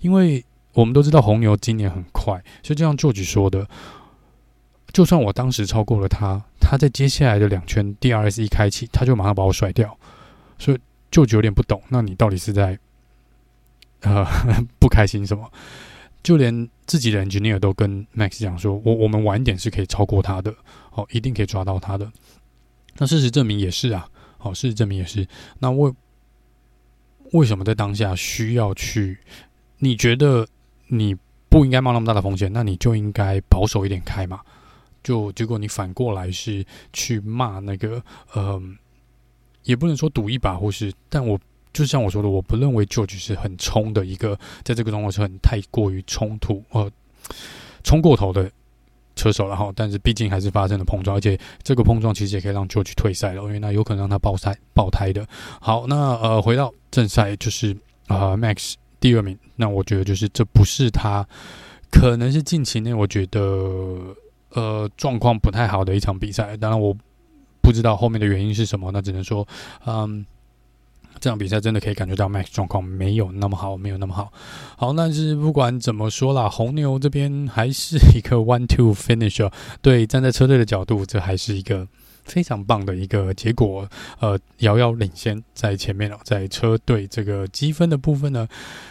[0.00, 3.68] 因为我们都知道红牛今年很快，所以就像 George 说的，
[4.92, 9.96] 就算我当时超过了他，他在接下来的两圈 DRS 一开启，他就马上把我甩掉，
[10.58, 12.76] 所以就有点不懂，那你到底是在
[14.00, 14.26] 呃
[14.80, 15.48] 不开心什么？
[16.22, 20.54] 就连自己的 engineer 都跟 Max 讲说，我我们晚一点是可以超过他的，
[20.92, 22.10] 哦，一定可以抓到他的。
[22.98, 24.08] 那事实证明也是啊，
[24.38, 25.26] 哦，事实证明也是。
[25.58, 25.92] 那为
[27.32, 29.18] 为什么在当下需要去？
[29.78, 30.46] 你觉得
[30.86, 31.16] 你
[31.48, 34.40] 不应该冒那么大的风险，那你就应该保守一点开嘛。
[35.02, 38.00] 就结果你反过来是去骂那个，
[38.36, 38.78] 嗯、
[39.64, 41.38] 也不能说赌一把，或是，但我。
[41.72, 46.90] 就像我说的，我不认为 George 是很冲的一个，在这个状况是很太过于冲突，呃，
[47.82, 48.50] 冲过头的
[49.16, 55.26] 车手了哈，但是毕竟还是发生了碰撞，而且这个碰撞其实也可以让 George 退赛了，因为那有可能让他爆胎爆胎的。
[55.60, 57.72] 好，那呃回到正赛，就是
[58.06, 61.26] 啊、呃、Max 第二名，那我觉得就是这不是他，
[61.90, 63.40] 可能是近期内我觉得
[64.50, 66.94] 呃状况不太好的一场比赛，当然我
[67.62, 69.46] 不知道后面的原因是什么，那只能说
[69.86, 70.26] 嗯。
[71.20, 74.32] 这场比赛真的可以感觉到 Max 状况没有那么好，没有那么好。
[74.76, 79.48] 好，但是不管怎么说啦，红牛这边还是一个 one two finish。
[79.80, 81.86] 对，站在车队的角度，这还是一个
[82.24, 83.88] 非常棒的一个结果。
[84.18, 88.48] 呃，遥遥领先在前面了，在车队这个积分的部分呢，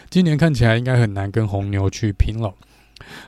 [0.10, 2.53] 今年看起来应该很难跟红牛去拼了。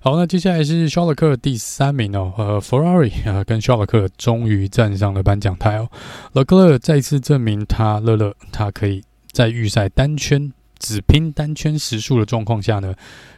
[0.02, 5.90] 好，那接下来是肖勒克第三名哦，呃，Ferrari 啊、 跟肖勒克终于站上了颁奖台哦。
[6.34, 12.94] 勒克勒再次证明他乐乐，他可以在预赛单圈只拼单圈时速的状况下呢，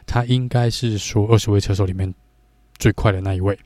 [0.06, 2.12] 他应该是说二十位车手里面
[2.78, 3.58] 最快的那一位。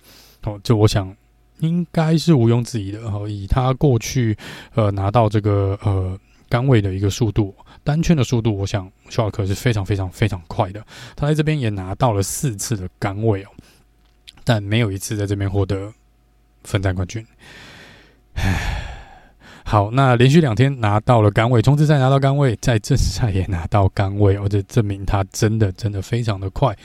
[0.45, 1.15] 哦，这我想
[1.59, 3.01] 应该是毋庸置疑的。
[3.01, 4.37] 哦，以他过去
[4.75, 7.55] 呃拿到这个呃杆位的一个速度。
[7.91, 10.81] 单圈的速度，我想肖尔克是非常非常非常快的。
[11.17, 13.49] 他在这边也拿到了四次的杆位哦，
[14.45, 15.93] 但没有一次在这边获得
[16.63, 17.27] 分站冠军。
[18.35, 18.90] 唉。
[19.71, 26.77] 好，那连续两天拿到了杆位，冲刺赛拿到杆位，在正赛也拿到杆位， 而且证明他真的真的非常的快。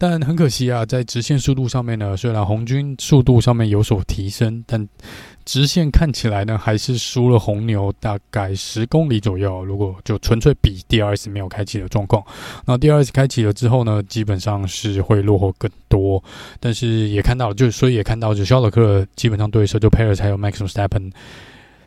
[0.00, 4.84] 但很可惜啊，在直线速度上面呢，虽然红军速度上面有所提升，但
[5.44, 9.64] 直线看起来呢还是输了红牛大概十公里左右。
[9.64, 12.20] 如果就纯粹比 DRS 没有开启的状况，
[12.66, 16.20] 那 DRS 开启了之后呢，基本上是会落后更多。
[16.58, 21.12] 但是也看到了，就所以也看到，就肖勒克基本上对手就 Perez 还有 Max Verstappen。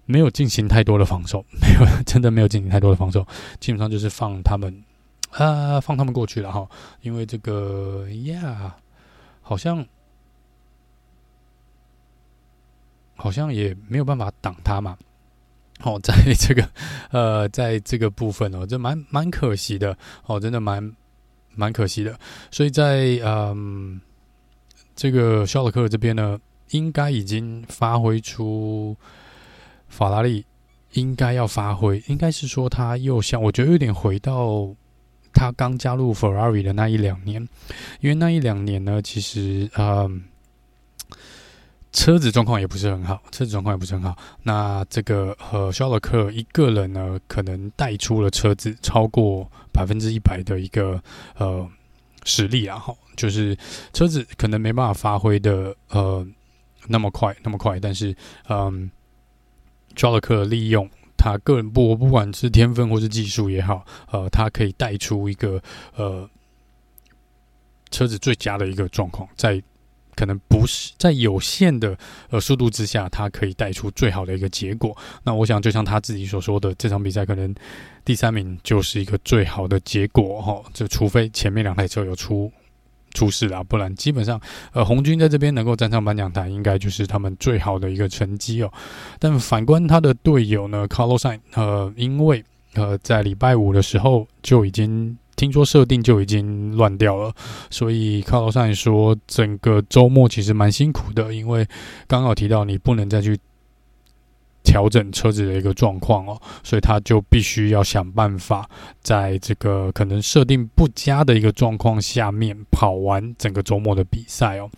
[0.08, 3.28] 没有进行太多的防守， 没有，真的没有进行太多的防守，
[3.60, 4.84] 基本上就是放他们，
[5.32, 6.68] 啊，放他们过去了哈。
[7.02, 8.74] 因为这个呀，
[9.42, 9.86] 好像
[13.18, 14.98] 好像也没有办法挡他嘛。
[15.84, 16.68] 哦， 在这个
[17.12, 20.96] 呃，在这个部分哦，这蛮蛮可惜的哦，真的蛮
[21.54, 22.18] 蛮可惜的。
[22.50, 24.00] 所以在嗯，
[24.96, 26.40] 这个肖勒克这边呢，
[26.70, 28.96] 应该已经发挥出。
[29.88, 30.46] 法拉利
[30.94, 34.74] 应该要发挥，应该是说他又像我觉得有点回到
[35.34, 37.42] 他刚加入 Ferrari 的那一两年，
[38.00, 40.24] 因为那一两年呢，其实嗯，
[41.92, 44.18] 车子状况也不是很好，车子状况也不是很好。
[44.44, 51.00] 那这个呃，肖勒克一个人呢，可能带出了车子超过百分之一百的一个
[51.38, 51.70] 呃
[52.24, 53.56] 实力啊，哈，就是
[53.94, 56.26] 车子可能没办法发挥的呃
[56.88, 58.16] 那么快那么快，但是
[58.50, 58.90] 嗯。
[59.98, 65.62] 肖勒克利用他个人不，不管是天分或是技术也好，呃，他可以带出一个
[65.96, 66.30] 呃
[67.90, 69.62] 车子最佳的一个状况，在
[70.16, 71.98] 可能不是在有限的
[72.30, 74.96] 呃速度之下，他可以带出最好的一个结果。
[75.24, 77.54] 那我想，就像他自己所说的，这场比赛可能
[78.06, 80.64] 第三名就是一个最好的结果哈。
[80.74, 82.52] 就除非前面两台车有出。
[83.14, 84.40] 出事了，不然基本上，
[84.74, 88.72] 呃，红军在这边能够站上颁奖台，应该就是他们最好的一个成绩哦。
[89.20, 92.44] 但反观他的队友呢，Carlos i n 呃，因为
[92.76, 97.34] 呃在礼拜五的时候就已经听说设定就已经乱掉了，
[97.70, 101.68] 所以 Carlos i n 说整个周末其实蛮辛苦的，因为
[102.08, 103.38] 刚好提到你不能再去。
[104.68, 108.70] 调整车子的一个状况哦，所以他就必须要想办法，
[109.02, 114.70] 在这个可能设定不佳的一个状况下面跑完整个周末的比赛哦。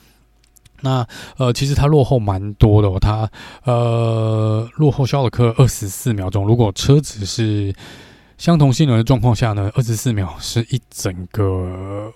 [0.81, 1.05] 那
[1.37, 3.27] 呃，其实他落后蛮多的哦，他
[3.63, 6.45] 呃落后肖尔克二十四秒钟。
[6.45, 7.73] 如果车子是
[8.37, 12.13] 相同性能的状况下呢，二十四秒是一整个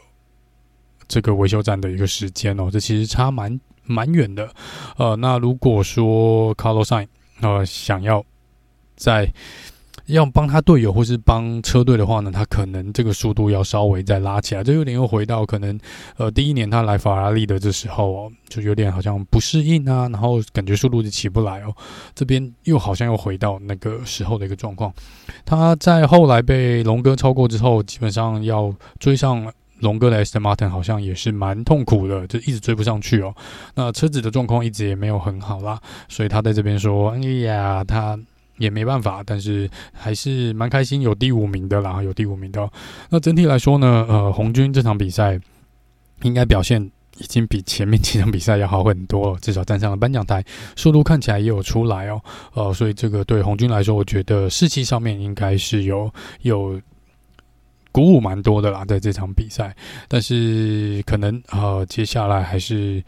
[1.07, 4.47] 这个维修站的一个时间哦，这其实差蛮蛮远的。
[4.97, 7.07] 呃，那如果说 Carlos Sainz
[7.43, 8.23] 呃，想要
[8.95, 9.31] 在
[10.07, 14.63] 要帮他队友或是帮车队的话呢，他可能这个速度要稍微再拉起来。
[14.63, 15.79] 这有点又回到可能
[16.17, 21.73] 呃第一年他来法拉利的这时候哦，就有点好像不适应啊，然后感觉速度就起不来哦。
[22.15, 24.93] 这边又好像又回到那个时候的一个状况。
[25.45, 29.51] 他在后来被龙哥超过之后，基本上要追上。
[29.83, 33.35] 龙哥的 Aston Martin 好像也是蛮痛苦的，就一直追不上去哦。
[33.75, 38.17] 那车子的状况一直也没有很好啦，所以他在这边说：“哎呀，他
[38.57, 42.71] 也没办法，但是还是蛮开心有第五名的啦，有第五名的哦。”
[43.11, 45.39] 那整体来说呢，呃，红军这场比赛
[46.21, 46.81] 应该表现
[47.17, 50.43] 已经比前面几场比赛要好很多，至少站上了颁奖台，
[50.75, 52.21] 速度看起来也有出来哦。
[52.53, 56.81] 呃，所以这个对红军来说，我觉得士气上面应该是有有。
[57.93, 59.73] 鼓舞蛮多的啦，在这场比赛，
[60.09, 63.01] 但是可能呃，接下来还是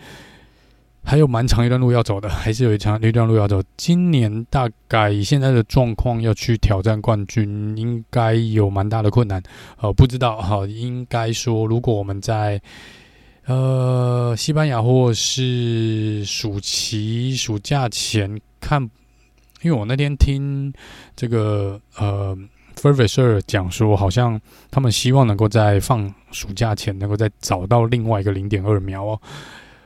[1.03, 3.61] 还有蛮长一段路要走的， 还是有一长一段路要走。
[3.75, 9.41] 今年大概以现在的状况要去挑战冠军，应该有蛮大的困难。
[9.77, 12.61] 呃，不知道哈，应该说，如果我们在
[13.45, 18.81] 呃西班牙或是暑期暑假前看，
[19.61, 20.71] 因为我那天听
[21.15, 22.37] 这个呃
[22.75, 29.19] Fervisher 讲说，好像他们希望能够在放暑假前能够再找到另外一个零点二秒哦。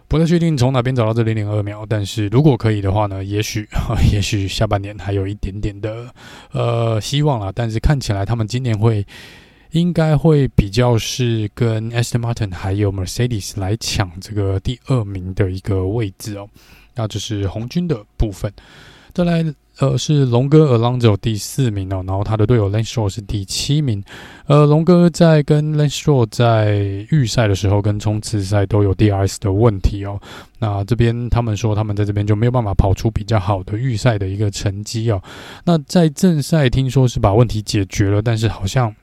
[0.08, 3.68] 不太确定从哪边找到这零点二秒，但是如果可以的话呢，也许
[4.12, 6.12] 也许下半年还有一点点的
[6.52, 7.52] 呃希望啦。
[7.54, 9.06] 但是看起来他们今年会
[9.72, 16.50] 应该会比较是跟 Aston Martin 还有 Mercedes 来抢这个第二名的一个位置哦。
[16.96, 18.52] 那这是红军的部分，
[19.14, 19.46] 再来。
[19.80, 24.04] 呃，是龙哥 Alonso 第四名哦，然后他的队友 Lance Stroll 是第七名。
[24.46, 30.20] 呃，龙哥在跟 Lance Stroll 在预赛的时候跟冲刺赛都有 DRS 的问题哦。
[30.60, 35.22] 那这边他们说他们在这边就没有办法跑出比较好的预赛的一个成绩哦。
[35.64, 38.94] 那在正赛听说是把问题解决了，但是好像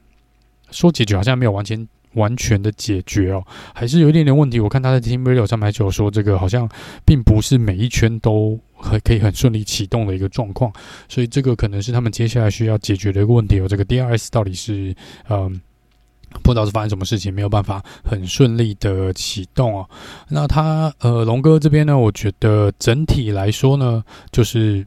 [0.70, 1.88] 说解决好像没有完全。
[2.16, 4.58] 完全的解决哦，还是有一点点问题。
[4.58, 6.66] 我看他在 Team Radio 上面就有说，这个好像
[7.04, 10.72] 并不是每一圈都很可以很顺利启动的一个状况，
[11.08, 13.66] 所以这个可能是他们接下来需要解决的一个问题哦。
[13.68, 14.94] 这个 DRS 到底是
[15.28, 15.60] 嗯，
[16.42, 19.88] 不知道是发生什么事情，没有办法很顺利的启动哦。
[20.28, 24.86] 那他呃，龙哥这边呢，我觉得整体来说呢，就是。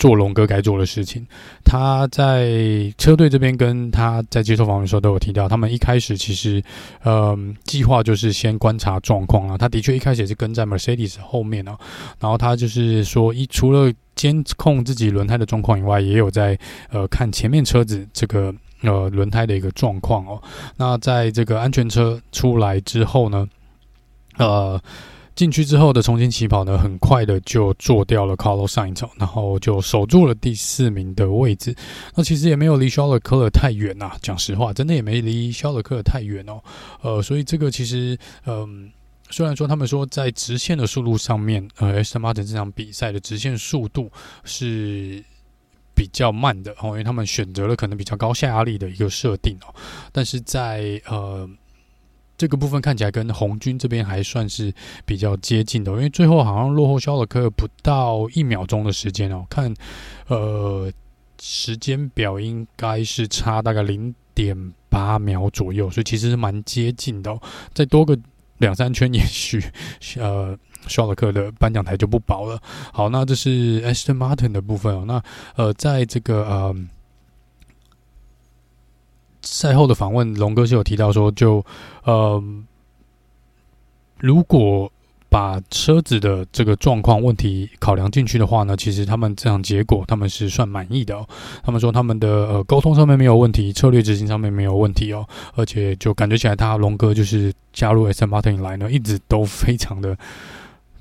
[0.00, 1.24] 做龙哥该做的事情，
[1.62, 2.48] 他在
[2.96, 6.62] 车队这边跟他在接受访问的时候都有提到，他们一开始其实，
[7.02, 9.58] 呃，计划就是先观察状况啊。
[9.58, 11.78] 他的确一开始也是跟在 Mercedes 后面啊，
[12.18, 16.58] 然后他就是说，一除了监控自己轮胎的状况以外，也有在
[16.88, 20.42] 呃看前面车子这个呃轮胎的一个状况哦。
[20.78, 23.46] 那在这个安全车出来之后呢，
[24.38, 24.80] 呃。
[25.36, 31.74] 进去之后的重新起跑呢，很快的就做掉了 Carlos Sainz，然后就守住了第四名的位置。
[32.14, 36.60] 那其实也没有离肖勒克尔太远呐，讲实话，真的也没离肖勒克尔太远哦。
[37.00, 38.90] 呃，所以这个其实，嗯，
[39.30, 42.18] 虽然说他们说在直线的速度上面，呃，S.
[42.18, 44.10] Martin 这场比赛的直线速度
[44.44, 45.24] 是
[45.94, 49.74] 比较慢的哦，因为他们选择了可能比较高下压力的一个设定哦，
[50.12, 51.48] 但是在呃。
[52.40, 54.72] 这个部分看起来跟红军这边还算是
[55.04, 59.74] 比较接近的，因为最后好像落后肖勒克不到一秒钟的时间哦，看
[60.28, 60.90] 呃
[61.38, 64.56] 时间表应该是差大概零点
[64.88, 67.38] 八秒左右，所以其实是蛮接近的哦。
[67.74, 68.18] 再多个
[68.56, 69.62] 两三圈，也许
[70.16, 72.58] 呃肖勒克的颁奖台就不保了。
[72.90, 75.04] 好，那这是 Aston Martin 的部分哦。
[75.06, 75.22] 那
[75.56, 76.74] 呃，在这个呃。
[79.42, 81.64] 赛后的访问，龙哥是有提到说，就
[82.04, 82.42] 呃，
[84.18, 84.90] 如果
[85.28, 91.24] 把车子的这个状况问题考量进去的话呢，其实他们这场结果他们是算满意的哦。
[91.62, 95.24] 他们说他们的呃沟通上面没有问题，策略执行上面没有问题哦，
[95.54, 100.16] 而且就感觉起来他龙哥就是加入 Aston Martin 以来呢，一直都非常的。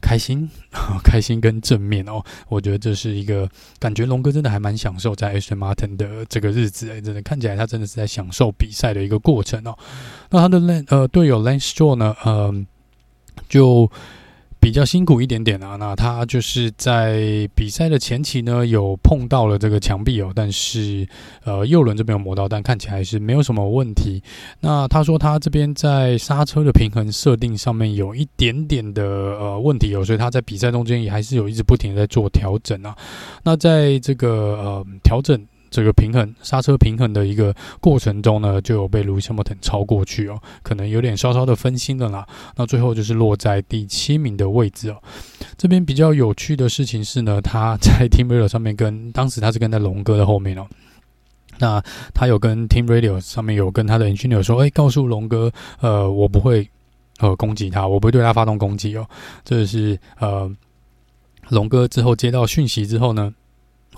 [0.01, 0.49] 开心，
[1.03, 4.05] 开心跟正面哦，我觉得这是一个感觉。
[4.05, 9.77] 龙哥真的还蛮享受在 Aston Martin 的这个日子诶，真的看起来他真的是在享受比赛的一个过程哦。
[10.29, 12.65] 那他的那呃队友 Lane Stroll 呢，嗯、呃，
[13.47, 13.91] 就。
[14.59, 21.07] 比较辛苦一点点啊，那他就是在比赛的前期呢，有碰到了这个墙壁哦，但是
[21.43, 24.21] 呃右轮这边有磨到，但看起来是没有什么问题。
[24.59, 32.95] 那他说他这边在刹车的平衡设定上面有一点点的呃问题哦，所以他在比赛中间也还是有一直不停地在做调整啊。
[33.43, 35.41] 那在这个呃调整。
[35.69, 42.27] 这个平衡刹车平衡的一个过程中呢，就有被 Lewis Hamilton 超过去哦，可能有点稍稍的分心了啦。
[42.55, 44.97] 那最后就是落在第七名的位置哦。
[45.57, 50.67] 这边比较有趣的事情是呢，他在 Team Radio 上面跟当时他是跟在龙哥的后面哦。
[51.59, 55.51] 那他有跟 Team Radio 上面有跟他的 Engineer 说，哎，告诉龙哥，
[55.81, 56.69] 呃，我不会
[57.19, 59.05] 呃攻击他，我不会对他发动攻击哦。
[59.43, 60.49] 这是呃
[61.49, 63.33] 龙哥之后接到讯息之后呢。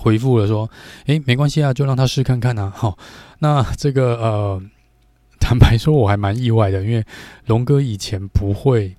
[0.02, 0.68] 回复了说
[1.06, 2.70] ：“诶，没关系啊，就让他试看看啊。
[2.76, 2.98] ”好，
[3.38, 4.62] 那这个呃，
[5.40, 7.06] 坦白说，我还蛮意外的，因为
[7.46, 8.96] 龙哥以前不会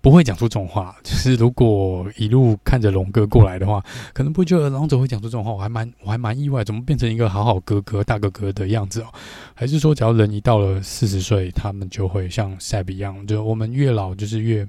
[0.00, 0.94] 不会讲出这种话。
[1.02, 5.50] 就是如果一路看着龙哥过来的话，可能不觉得龙总会讲出这种话。
[5.50, 9.06] 我还蛮我还蛮意外，怎么变成一个好好哥哥、大哥哥的样子哦？
[9.54, 14.64] 还是说，只要人一到了四十岁，他们就会像塞比一样，就我们越老就是越。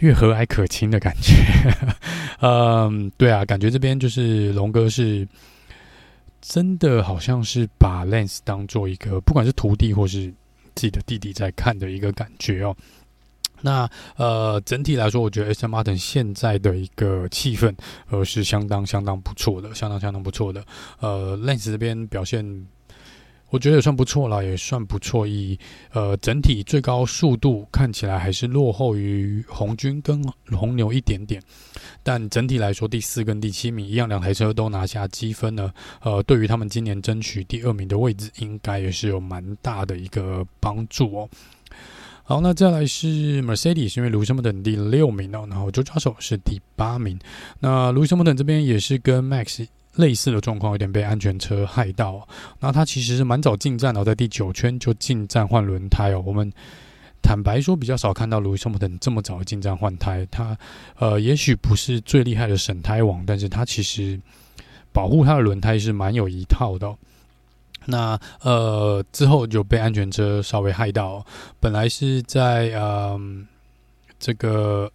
[0.00, 1.32] 越和蔼可亲的感觉，
[2.40, 5.26] 嗯，对啊，感觉这边就是龙哥是
[6.40, 10.26] 真的，好像是把 Lance 当做一个不管是徒弟或是
[10.74, 12.76] 自己的弟弟在看的一个感觉哦。
[13.62, 15.66] 那呃，整体来说，我觉得 S.
[15.66, 15.74] M.
[15.74, 17.74] Martin 现在的一个气氛，
[18.10, 20.62] 呃，是相当相当不错的，相当相当不错的。
[21.00, 22.44] 呃，Lance 这边表现，
[23.54, 25.24] 我觉得也算不错了，也算不错。
[25.24, 25.56] 以
[25.92, 31.40] 呃整体最高速度看起来还是落后于红军跟红牛一点点，
[32.02, 35.72] 但整体来说，第四跟第七名一样，两台车都拿下积分呢。
[36.02, 41.28] 呃，对于他们今年争取第二名的位置，应该也是有蛮大的一个帮助哦。
[42.24, 47.16] 好，那再来是 Mercedes，因为 Lewis Hamilton 第六名哦，然后 George Russell 是第八名。
[47.60, 49.64] 那 Lewis Hamilton 这边也是跟 Max
[49.96, 52.26] 类似的状况，有点被安全车害到。
[52.60, 56.22] 那他其实是蛮早进站哦，在第九圈就进站换轮胎哦。
[56.26, 56.52] 我们
[57.22, 60.26] 坦白说，比较少看到 Lewis Hamilton 这么早进站换胎。
[60.30, 60.56] 他
[60.98, 64.20] 呃，也许不是最厉害的省胎王，但是他其实
[64.92, 66.94] 保护他的轮胎是蛮有一套的。
[67.86, 71.24] 那呃之后就被安全车稍微害到，
[71.60, 73.46] 本来是在嗯、呃、
[74.18, 74.90] 这个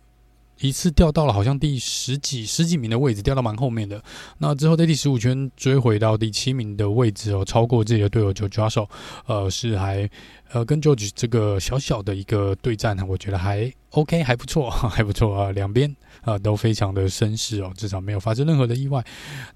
[0.61, 4.01] 一次掉到了好像第十几十几名的位置，掉到蛮后面的。
[4.37, 8.87] 那之后在第十五圈追回到第七名的位置哦，超过自己的队友 George Russell，
[9.25, 10.09] 呃是还
[10.51, 19.03] 呃跟 George 这个小小的一个对战呢，我觉得还 OK 还不错 还不错啊，两边啊都非常的绅士哦，至少没有发生任何的意外。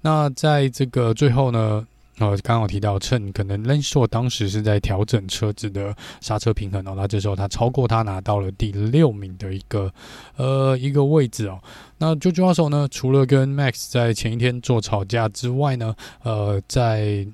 [0.00, 1.86] 那在这个最后呢？
[2.18, 9.92] 呃，刚刚有提到，趁可能 Lance Stroll 当时是在调整车子的刹车平衡哦，那这时候他超过他拿到了第六名的一个
[10.36, 11.60] 呃一个位置哦。
[11.98, 15.92] 那 George Russell 呢，除了跟 Max 在前一天做吵架之外呢，
[16.22, 17.26] 呃，在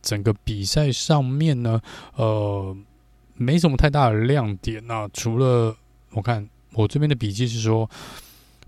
[0.00, 1.80] 整个比赛上面呢，
[2.14, 2.76] 呃，
[3.34, 4.80] 没什么太大的亮点。
[4.86, 5.76] 那除了
[6.12, 7.90] 我看我这边的笔记是说，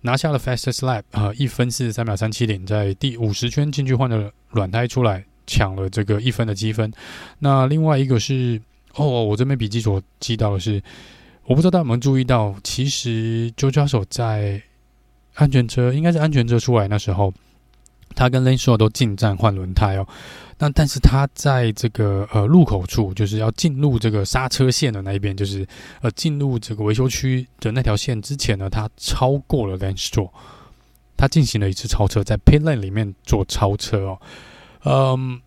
[0.01, 5.25] 拿下了 Fastest Lap 啊，呃，一分四十三秒三七零，在第五十圈进去换了软胎出来。
[5.47, 6.93] 抢了这个一分的积分，
[7.39, 8.61] 那另外一个是
[8.95, 10.83] 哦，我这边笔记所记到的是，
[11.45, 14.63] 我不知道大家有没有注意到，其实周教授在
[15.35, 17.33] 安全车应该是安全车出来那时候，
[18.15, 20.07] 他跟 Lance Stroll 都进站换轮胎哦。
[20.59, 25.67] 那但是他在这个呃路口处，就是要进入这个刹车线的那一边，就是
[26.03, 30.31] 呃进入这个维修区的那条线之前呢，他超过了 Lance Stroll，
[31.17, 34.21] 他进行了一次超车，在 Pit Lane 里面做超车哦。
[34.85, 35.41] 嗯，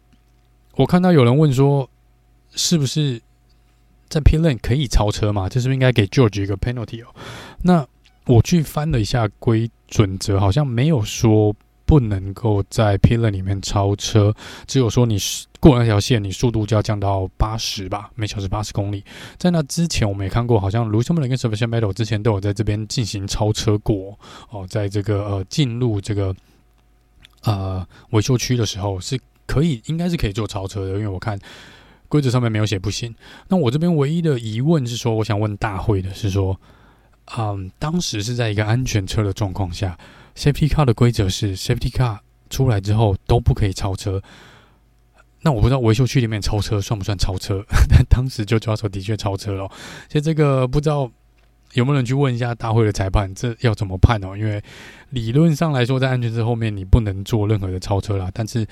[0.75, 1.89] 我看到有人问说，
[2.51, 3.21] 是不是
[4.07, 5.49] 在 p i l a n 可以超车嘛？
[5.49, 7.07] 这是不是应该给 George 一个 penalty 哦？
[7.63, 7.85] 那
[8.25, 11.53] 我去翻了一下规准则，好像没有说
[11.85, 14.33] 不能够在 p i l a n 里面超车，
[14.65, 15.17] 只有说你
[15.59, 19.03] 过那条线，你速度就要降到八十吧，每小时八十公里。
[19.37, 24.17] 在那之前，我没看过，好像 Lewis Hamilton 跟 Sebastian Vettel 之前都有在这边进行超车过
[24.49, 26.33] 哦，在这个呃进入这个。
[27.45, 31.39] 呃，维修区的时候是可以，应该是可以做超车的，因为我看
[32.07, 33.13] 规则上面没有写不行。
[33.47, 36.59] 那我这边唯一的疑问是说，我想问大会的是说，
[37.37, 39.97] 嗯，当时是在一个安全车的状况下
[40.35, 42.19] ，Safety Car 的规则是 Safety Car
[42.49, 44.21] 出来之后都不可以超车。
[45.41, 47.63] 那我不知道维修区里面超车算不算超车？
[47.87, 49.67] 但当时就抓手的确超车了，
[50.09, 51.11] 所以这个不知道。
[51.75, 54.35] 有没有人去问一下大会的裁判，这要怎么判哦？
[54.35, 54.63] 因为
[55.09, 58.31] 理论上来说，在安全车后面你不能做任何的超车啦。
[58.33, 58.65] 但是，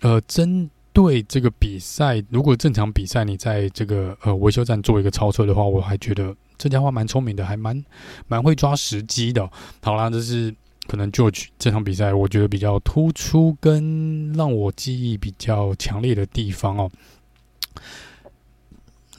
[0.00, 7.84] 呃，针对这个比赛，如果正常比赛你在这个呃维修站做一个超车的话，我还觉得这家伙蛮聪明的，还蛮
[8.28, 9.50] 蛮会抓时机的。
[9.82, 10.54] 好啦，这是
[10.86, 16.90] 可能 George 这场比赛我觉得比较突出跟让我记忆比较强烈的地方哦。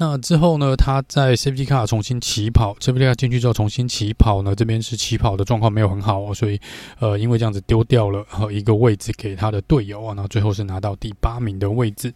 [0.01, 6.59] 那之后呢，他在 Safety Car 重新起跑，Safety Car 进去之后重新起跑呢，这边是起跑的状况没有很好哦，所以
[6.97, 12.11] 呃，因为这样子丢掉了一个位置给他的队友啊，那最后是拿到第八名的位置。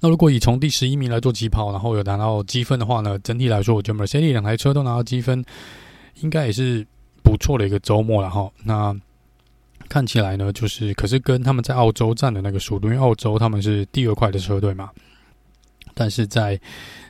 [0.00, 5.44] 那如果以从第十一名来做起跑，然后有拿到积分的话呢，整体来说，我觉得 Mercedes 两台车都拿到积分，
[6.22, 6.86] 应该也是
[7.22, 8.50] 不错的一个周末了哈。
[8.62, 8.96] 那
[9.90, 14.88] 看起来呢，就是可是跟他们在澳洲站的那个速度，因为澳洲他们是第二快的车队嘛。
[15.94, 16.60] 但是在，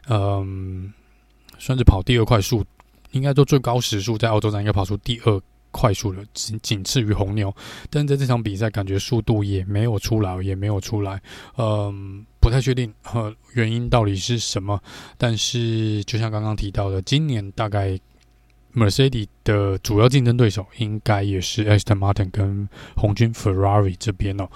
[0.08, 0.92] 嗯，
[1.58, 2.64] 算是跑第二快速，
[3.12, 7.54] 应该说最高时速在澳洲站应该跑出第二快速的，仅仅次于红牛。
[7.90, 11.20] 但是在这场比赛，感觉速度也没有出来，也没有出来，
[11.56, 14.80] 嗯，不太确定和原因到底是什么。
[15.18, 17.98] 但是就像刚刚提到的，今年大概
[18.74, 24.48] Mercedes 的主要竞争对手应该也是 Aston Martin 跟红军 Ferrari 这边哦。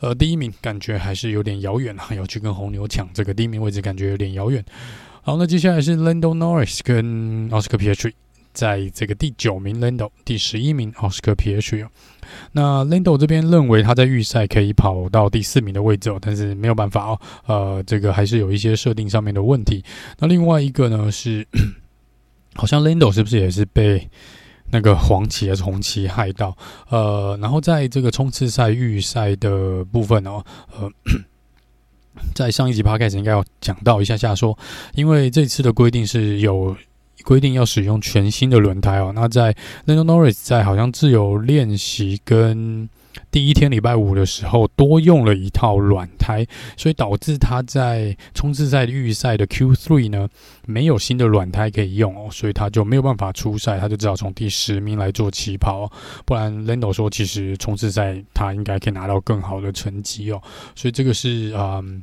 [0.00, 4.64] 呃，第一名感觉还是有点遥远啊，要去跟红牛抢这个第一名位置，感觉有点遥远。
[5.22, 8.14] 好，那接下来是 Lando Norris 跟 Oscar p i a t r i
[8.52, 11.86] 在这个第九名 Lando，第十一名 Oscar p i a t r i。
[12.52, 19.84] 那 Lando 这边认为他在预赛可以跑到第四名的位置哦，但是没有办法哦，呃，这个还是有一些设定上面的问题。
[20.18, 21.46] 那另外一个呢是
[22.56, 24.08] 好像 Lando 是不是也是被
[24.70, 26.56] 那个黄旗还是红旗害到？
[26.88, 30.42] 呃，然后在这个冲刺赛预赛的部分哦，
[30.78, 30.90] 呃，
[32.34, 34.56] 在上一集 Podcast 应该要讲到一下下说，
[34.94, 36.76] 因为这次的规定是有
[37.24, 39.12] 规定要使用全新的轮胎哦。
[39.14, 39.54] 那在
[39.86, 42.88] Lando Norris 在好像自由练习跟
[43.30, 46.46] 第一天礼拜五的时候，多用了一套软胎，
[46.76, 50.28] 所以导致他在冲刺赛预赛的 Q3 呢，
[50.66, 55.90] 没有新的软胎可以用哦，所以他就没有办法出赛，他就只好从第十名来做起跑。
[56.24, 60.40] 不然 Lando 说，其实冲刺赛他应该可以拿到更好的成绩哦。
[60.76, 62.02] 所以这个是嗯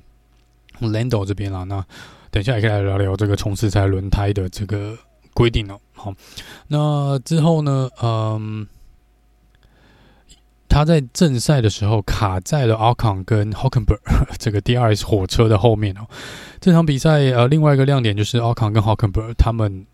[0.82, 1.64] Lando 这边啦。
[1.64, 1.84] 那
[2.32, 4.98] 等一下也可以来聊聊这个冲刺赛轮胎的这个
[5.34, 5.80] 规定哦。
[5.94, 6.14] 好，
[6.68, 8.68] 那之后呢，嗯。
[10.70, 14.00] 他在正赛的时候卡在了 Ocon 跟 Hulkenberg
[14.38, 16.08] 这个 DRS 火车的后面哦。
[16.60, 19.86] 这场比赛呃，另外一个亮点就是 Ocon 跟 Hulkenberg 他们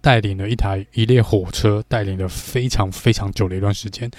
[0.00, 4.10] 带领了一台一列火车，带领了非常非常久的一段时间，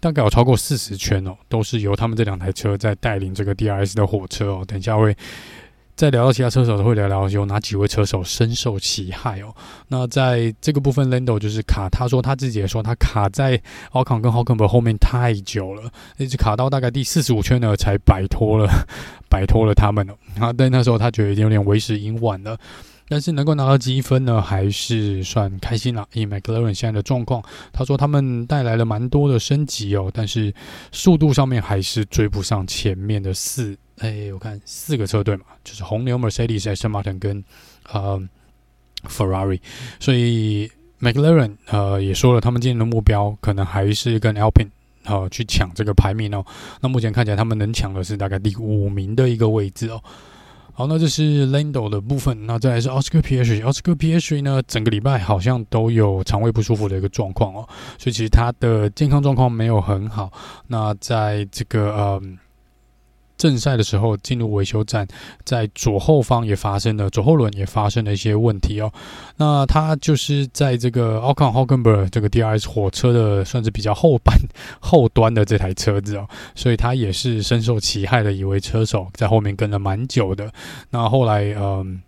[0.00, 4.64] 大概有超过四十圈哦，都是由他们这两台车在带领这个 DRS 的火车哦。
[4.66, 5.16] 等一下会。
[5.98, 9.52] 在聊到其他车手，都会聊聊有哪几位车手深受其害哦。
[9.88, 18.70] 那在这个部分，Lando 就是卡，他说他自己也说他卡在 o c o n 跟 Hulkenberg 后面太久了，一直卡到大概第四十五圈呢，才摆脱了
[19.28, 20.14] 摆脱了他们了。
[20.38, 22.56] 啊，但那时候，他觉得已经有点为时已晚了。
[23.08, 26.06] 但是能够拿到积分呢，还是算开心了。
[26.12, 27.42] 以 McLaren 现在的状况，
[27.72, 30.54] 他说他们带来了蛮多的升级哦，但是
[30.92, 33.76] 速度上面还是追不上前面的四。
[33.98, 37.42] 哎，我看四个车队嘛，就是红牛、Mercedes、Aston Martin 跟
[37.90, 38.20] 呃
[39.08, 39.60] Ferrari，
[39.98, 40.70] 所以
[41.00, 44.70] McLaren 呃也说了，他们今年的目标可能还是跟 Alpine
[45.04, 46.44] 呃去抢这个排名哦。
[46.80, 50.00] 那目前看起来，他们能抢的是大概第五名的一个位置哦。
[50.72, 53.40] 好，那这是 Lando 的部分，那再来是 Oscar P.
[53.40, 53.62] H.
[53.62, 54.14] Oscar P.
[54.14, 54.40] H.
[54.42, 57.68] 呢，整个礼拜好像都有肠胃不舒服的一个状况哦，
[57.98, 60.32] 所以其实他的健康状况没有很好。
[60.68, 62.22] 那在这个呃。
[63.38, 65.08] 正赛的时候进入维修站，
[65.44, 68.92] 在左后方也发生了左后轮也发生了一些问题哦。
[69.36, 74.36] 那他就是在这个 Ocon Hagenberg 这个 DRS 火车的算是比较后半
[74.80, 80.52] 后端的这台车子哦，所以他也是深受其害的一位车手，在后面跟了蛮久的。
[80.90, 82.02] 那后来嗯。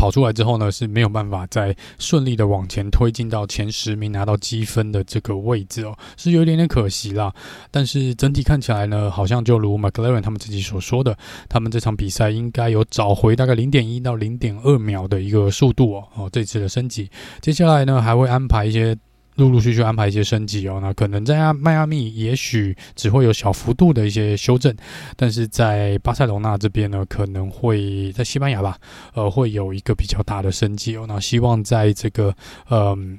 [0.00, 7.30] 跑出来之后呢，是没有办法再顺利的往前推进到前十名拿到积分的这个位置哦，是有一点点可惜啦。
[7.70, 11.14] 但是整体看起来呢，好像就如 McLaren 他们自己所说的，
[11.50, 16.08] 他们这场比赛应该有找回大概零点一到零点二秒的一个速度哦。
[16.14, 17.10] 哦，这次的升级，
[17.42, 18.96] 接下来呢还会安排一些。
[19.40, 24.76] 陆陆续续安排一些升级哦，那可能在迈阿密也许只会有小幅度的一些修正，
[25.16, 28.76] 但是在巴塞罗那这边呢，可能会在西班牙吧，
[29.14, 31.06] 呃，会有一个比较大的升级哦。
[31.08, 32.34] 那希望在这个
[32.68, 33.18] 嗯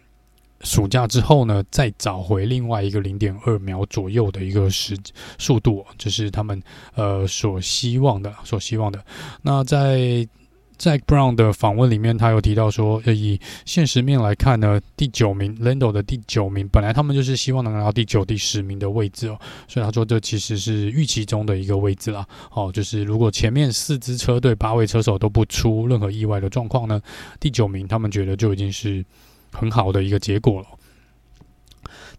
[0.61, 4.95] 暑假之后呢，再找回另外一个零点二秒左右的一个时
[5.39, 6.61] 速度，这是他们
[6.93, 9.03] 呃所希望的，所希望的。
[9.41, 10.27] 那在。
[10.81, 22.25] 在 Brown 的访问里面，他有提到说，以现实面来看呢，第九名 Lando 的第九名，本来他们就是希望能拿到第九、第十名的位置哦，所以他说这其实是预期中的一个位置啦。
[22.51, 26.99] 哦，就是如果前面四支车队八位车手都不出任何意外的状况呢，
[27.39, 29.05] 第九名他们觉得就已经是
[29.51, 30.67] 很好的一个结果了。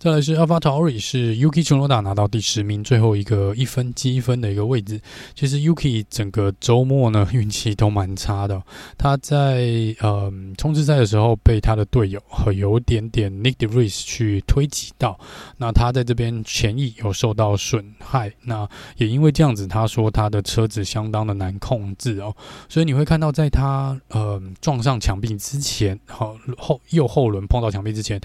[0.02, 5.00] 再来是 AlphaTauri 是 Yuki Tsunoda 拿到第十名，最后一个一分积分的一个位置。
[5.32, 8.60] 其实 Yuki 整个周末呢运气都蛮差的，
[8.98, 10.28] 他在呃
[10.58, 15.16] 冲刺赛的时候被他的队友和有点点 Nick de Vries 去推挤到，
[15.56, 22.34] 那他在这边前翼有受到损害，那也因为这样子，他说他的车子相当的难控制哦，
[22.68, 28.20] 所以你会看到在他呃撞上墙壁之前，好后右后轮碰到墙壁之前，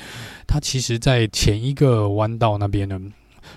[0.48, 3.00] 他其实在前一一个弯道那边呢，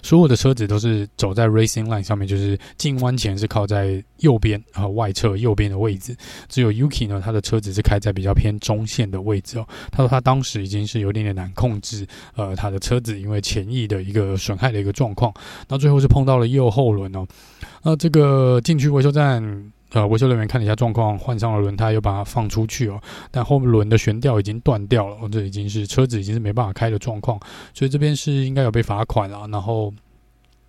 [0.02, 6.16] 所有的车子都是走在 racing line 上面，就是进弯前是靠在右边和外侧右边的位置。
[6.48, 9.66] 只有 Yuki 呢，他的车子是开在比较偏中线的位置哦。
[9.90, 12.06] 他说他当时已经是有点点难控制，
[12.36, 15.32] 呃，他的车子因为前翼的一个损害的一个状况，
[15.68, 17.26] 那最后是碰到了右后轮哦。
[17.82, 19.72] 那这个禁区维修站。
[19.93, 23.01] 呃，维修人员看了一下状况，换上了轮胎，又把它放出去哦。
[23.30, 27.41] 但后轮的悬吊已经断掉了，这已经是车子已经是没办法开的状况，
[27.74, 29.49] 所以这边是应该有被罚款了。
[29.49, 29.93] 然后，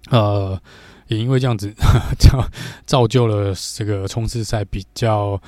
[0.09, 0.59] 呃，
[1.07, 1.71] 也因为这样子，
[2.17, 2.49] 造
[2.85, 5.39] 造就了这个冲刺赛比较，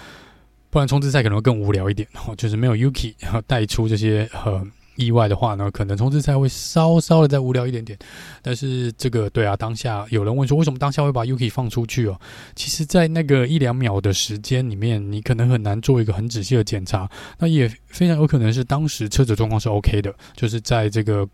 [0.69, 2.36] 不然冲刺赛可能会更无聊一点哦。
[2.36, 3.15] 就是没有 Yuki
[3.47, 4.63] 带出这些呃
[4.95, 7.97] 意外的话呢，可能冲刺赛会稍稍的再无聊一点点。
[8.41, 12.19] 但是这个对啊，当下有人问说，为什么当下会把 Yuki 放出去哦？
[12.55, 17.09] 其实，在那个一两秒的时间里面，你可能很难做一个很仔细的检查。
[17.39, 21.27] 那也非常有可能是当时车子状况是 OK 的，就是在这个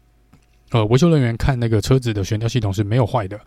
[0.71, 3.37] 呃维修人员看那个车子的悬吊系统是没有坏的。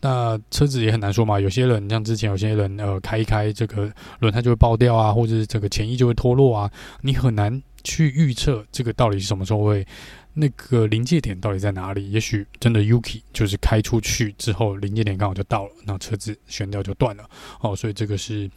[0.00, 6.70] 那车子也很难说嘛，有些人像之前有些人呃开一开这个轮胎就会爆掉啊，或者是这个前翼就会脱落啊，
[7.02, 7.62] 你很难。
[7.84, 9.86] 去预测这个到底是什么时候会，
[10.34, 12.10] 那个临界点到底在哪里？
[12.10, 17.28] 也许真的 Yuki 就是开出去之后，临界点刚好就到了，那车子悬吊就断了。
[17.60, 18.48] 哦，所以这个是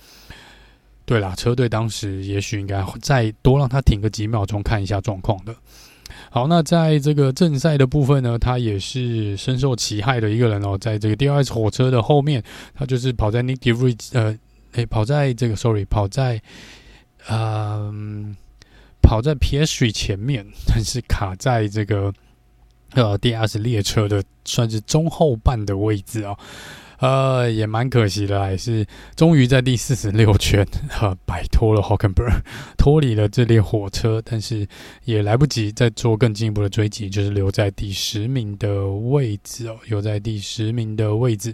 [1.06, 5.56] 对啦，车队当时也许应该再多让他停个几秒钟看一下状况的。
[6.30, 12.44] 好，那在这个正赛的部分呢，他也是深受其害的一个人哦，在这个 DRS 火车的后面，
[12.76, 14.38] 他就是跑在 Nick d e v r i e 呃，
[14.74, 16.42] 诶，跑在这个 Sorry，跑在
[17.30, 18.36] 嗯。
[19.12, 22.14] 跑在 Piastri 前面，但 是卡在这个
[22.94, 26.34] 呃 DS 列车的算是中后半的位置啊，
[27.00, 28.88] 呃，也蛮可惜的，还是
[29.18, 30.66] 终于在第四十六圈
[31.02, 32.42] 呃摆脱了 Hulkenberg，
[32.80, 34.66] 脱离了这列火车，但是
[35.04, 41.54] 也来不及再做更进一步的追击，就是留在第十名的位置哦，留在第十名的位置。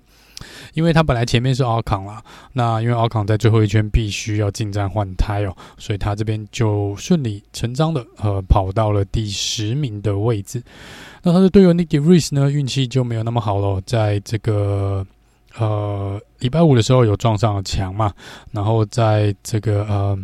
[0.73, 2.21] 因为他本来前面是奥康啦，
[2.53, 10.61] 那因为奥康在最后一圈必须要进站换胎哦，所以他这边就顺理成章的呃跑到了第十名的位置。
[11.23, 15.05] 那他的队友 Nyck de Vries 呢，运气就没有那么好了，在这个
[15.57, 18.13] 呃礼拜五的时候有撞上了墙嘛，
[18.51, 20.17] 然后在这个呃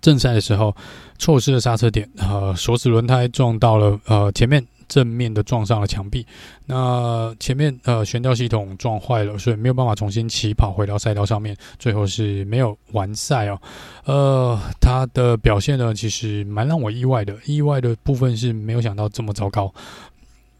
[0.00, 0.76] 正赛的时候
[1.18, 4.66] 错失了刹车点，呃锁死轮胎撞到了呃前面。
[4.90, 6.26] 正面的撞上了墙壁，
[6.66, 13.62] 那前面呃悬吊系统撞坏了，所以没有办法重新起跑回到赛道上面，最后是没有完赛哦。
[14.04, 19.72] 呃，他的表现呢，其实蛮让我意外的，意外的部分是没有想到这么糟糕。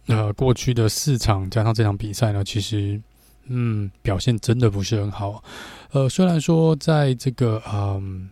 [0.07, 3.01] 呃，过去的四场加上这场比赛呢，其实
[3.49, 5.43] 嗯表现真的不是很好。
[5.91, 8.31] 呃，虽然说在这个嗯，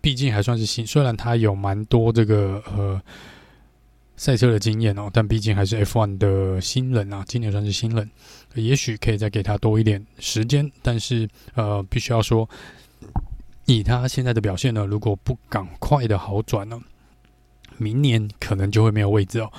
[0.00, 3.02] 毕竟还算是新，虽然他有蛮多这个呃。
[4.16, 8.08] 赛车的经验哦，但毕竟还是 F1 的新人啊，今年算是新人，
[8.54, 10.70] 也许可以再给他多一点时间。
[10.82, 12.48] 但是呃，必须要说，
[13.66, 16.80] 以他现在的表现呢，如果不赶快的好转呢，
[17.78, 19.50] 明年可能就会没有位置哦。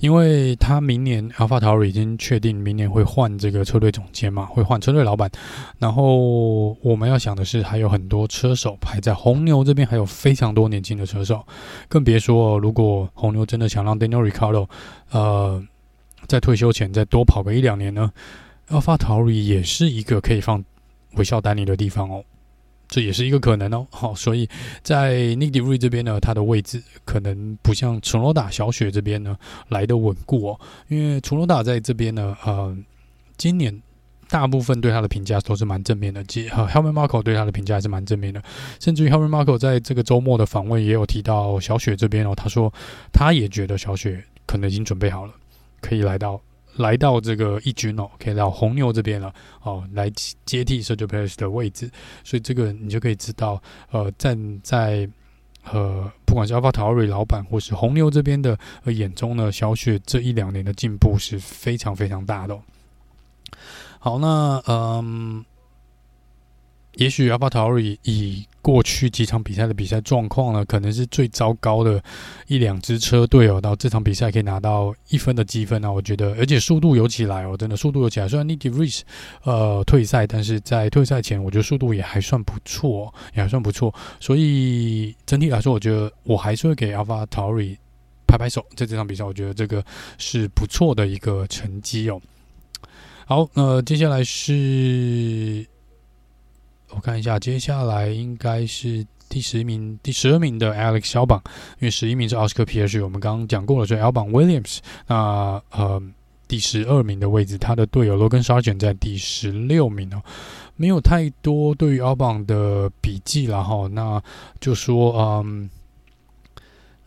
[0.00, 5.30] 因为他明年 AlphaTauri 已经确定明年会换这个车队总监嘛，会换车队老板。
[5.78, 11.46] 然后我们要想的是，还有很多车手排在红牛这边，还有非常多年轻的车手。
[11.88, 14.68] 更别说，如果红牛真的想让 Daniel Ricciardo
[15.10, 15.62] 呃
[16.26, 18.12] 在退休前再多跑个一两年呢
[18.68, 20.62] ，AlphaTauri 也是一个可以放
[21.14, 22.24] 微笑丹尼的地方哦。
[22.88, 24.48] 这也是一个可能哦， 好，所以
[24.82, 29.36] 在 n i k d e r 这边呢，他的位置可能不像楚诺达小雪这边呢
[29.68, 32.76] 来的稳固哦，因为楚诺达在这边呢，呃，
[33.36, 33.82] 今年
[34.28, 38.42] 大部分对他的评价都是蛮正面的，即呃 Helmut Marko 对他的评价还是蛮正面的，
[38.80, 42.72] 甚至于 Helmut Marko 在这个周末的访问也有提到小雪这边哦，他说
[43.12, 45.32] 他也觉得小雪可能已经准备好了，
[45.80, 46.40] 可以来到。
[46.76, 50.10] 来到这个一军哦，可以到红牛这边了哦，来
[50.44, 51.90] 接替 Sergio Perez 的位置，
[52.22, 55.08] 所以这个你就可以知道，呃，站在
[55.70, 62.58] 呃，不管是 AlphaTauri 老板或是红牛这边的呃眼中呢，小雪这一两年的进步是非常非常大的。
[63.98, 65.44] 好，那嗯。
[66.96, 72.02] 也许 a l b a t a r i 以过去几场比赛的比赛状况呢，可能是最糟糕的
[72.46, 73.60] 一两支车队哦。
[73.60, 78.28] 到这场比赛可以拿到一分的积分呢，我觉得，而且速度有起来哦，真的速度有起来。
[78.28, 79.00] 虽然 Nyck de Vries
[79.42, 83.94] 呃退赛，但是在退赛前，我觉得速度也还算不错，也还算不错。
[84.18, 87.76] 所以整体来说，我觉得我还是会给 a l b a t a r i
[88.26, 88.64] 拍拍手。
[88.76, 89.84] 在这场比赛，我觉得这个
[90.16, 92.18] 是不错的一个成绩哦。
[93.26, 95.66] 好，那、接下来是。
[96.94, 101.40] 我看一下，接下来应该是第十名、第十二名的 Alex Albon，
[101.80, 104.78] 因为十一名是奥斯卡 P H，我们刚刚讲过了，所以 Albon Williams。
[105.08, 106.00] 那呃，
[106.46, 110.22] 第十二名的位置，他的队友 Logan Sargent 在第十六名哦，
[110.76, 113.88] 没有太多对于 Al 榜的笔记了哈。
[113.88, 114.22] 那
[114.60, 115.68] 就说嗯，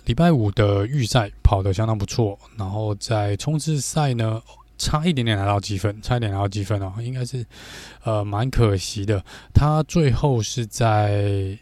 [0.03, 4.41] 礼拜五的预赛跑得相当不错，然后在冲刺赛呢。
[4.77, 7.45] 差一点点拿到积分，差一点拿到积分哦，应该是
[8.03, 9.23] 呃蛮可惜的。
[9.53, 11.57] 他最后是在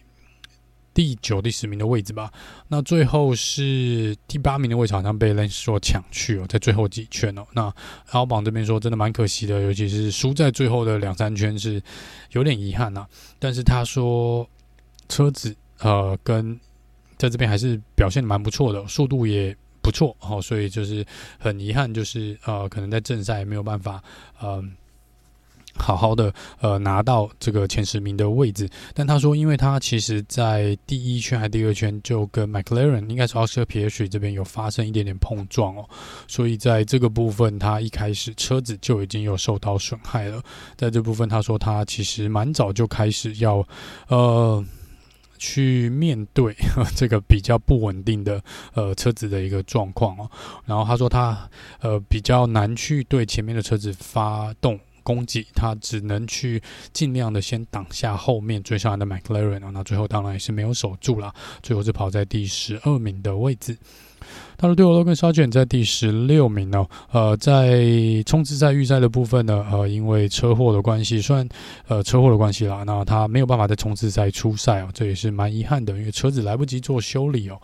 [0.93, 2.31] 第九、第十名的位置吧。
[2.67, 7.45] 那最后是第八名的位置，好像被 Lance Stroll 抢去哦，在最后几圈哦。
[7.53, 7.73] 那
[8.11, 11.81] Albon 这边说真的蛮可惜的，尤其是输在最后的两三圈是
[12.31, 13.05] 有点遗憾呐、
[13.39, 14.47] 但是他说
[15.07, 16.59] 车子呃跟
[17.17, 19.55] 在这边还是表现蛮不错的，速度也。
[19.85, 21.05] 不错哦，所以就是
[21.37, 24.03] 很遗憾，就是呃，可能在正赛没有办法，
[24.41, 24.63] 嗯、呃。
[25.77, 28.65] 好好的，呃，拿到这个前十名的位置。
[28.93, 35.85] 但他说，因为他其实在第一圈还第二圈就跟 McLaren 应该是 Oscar Piastri 这边有发生一点点碰撞哦，
[36.29, 40.41] 所以在这个部分，他一开始车子就已经有受到损害了。
[40.77, 43.61] 在这部分，他说他其实蛮早就开始要，
[44.07, 44.63] 呃，
[45.45, 46.55] 去面对
[46.95, 48.43] 这个比较不稳定的
[48.73, 50.29] 呃车子的一个状况哦。
[50.65, 51.49] 然后他说他
[51.81, 54.79] 呃比较难去对前面的车子发动。
[55.05, 56.59] 攻击，他只能去
[56.91, 61.31] 尽量的先挡下后面追上来的 McLaren 哦，那最后当然也是没有守住啦，
[61.61, 63.77] 最后是跑在第十二名的位置。
[64.57, 67.85] 他的队友 Logan Sargent 在第十六名哦，呃，在
[68.25, 71.47] 冲刺赛预赛的部分呢，呃，因为车祸的关系，虽然
[71.87, 77.59] 呃车祸的关系啦，那他没有办法在冲刺赛出赛哦，这也是蛮遗憾的，因为车子来不及做修理哦。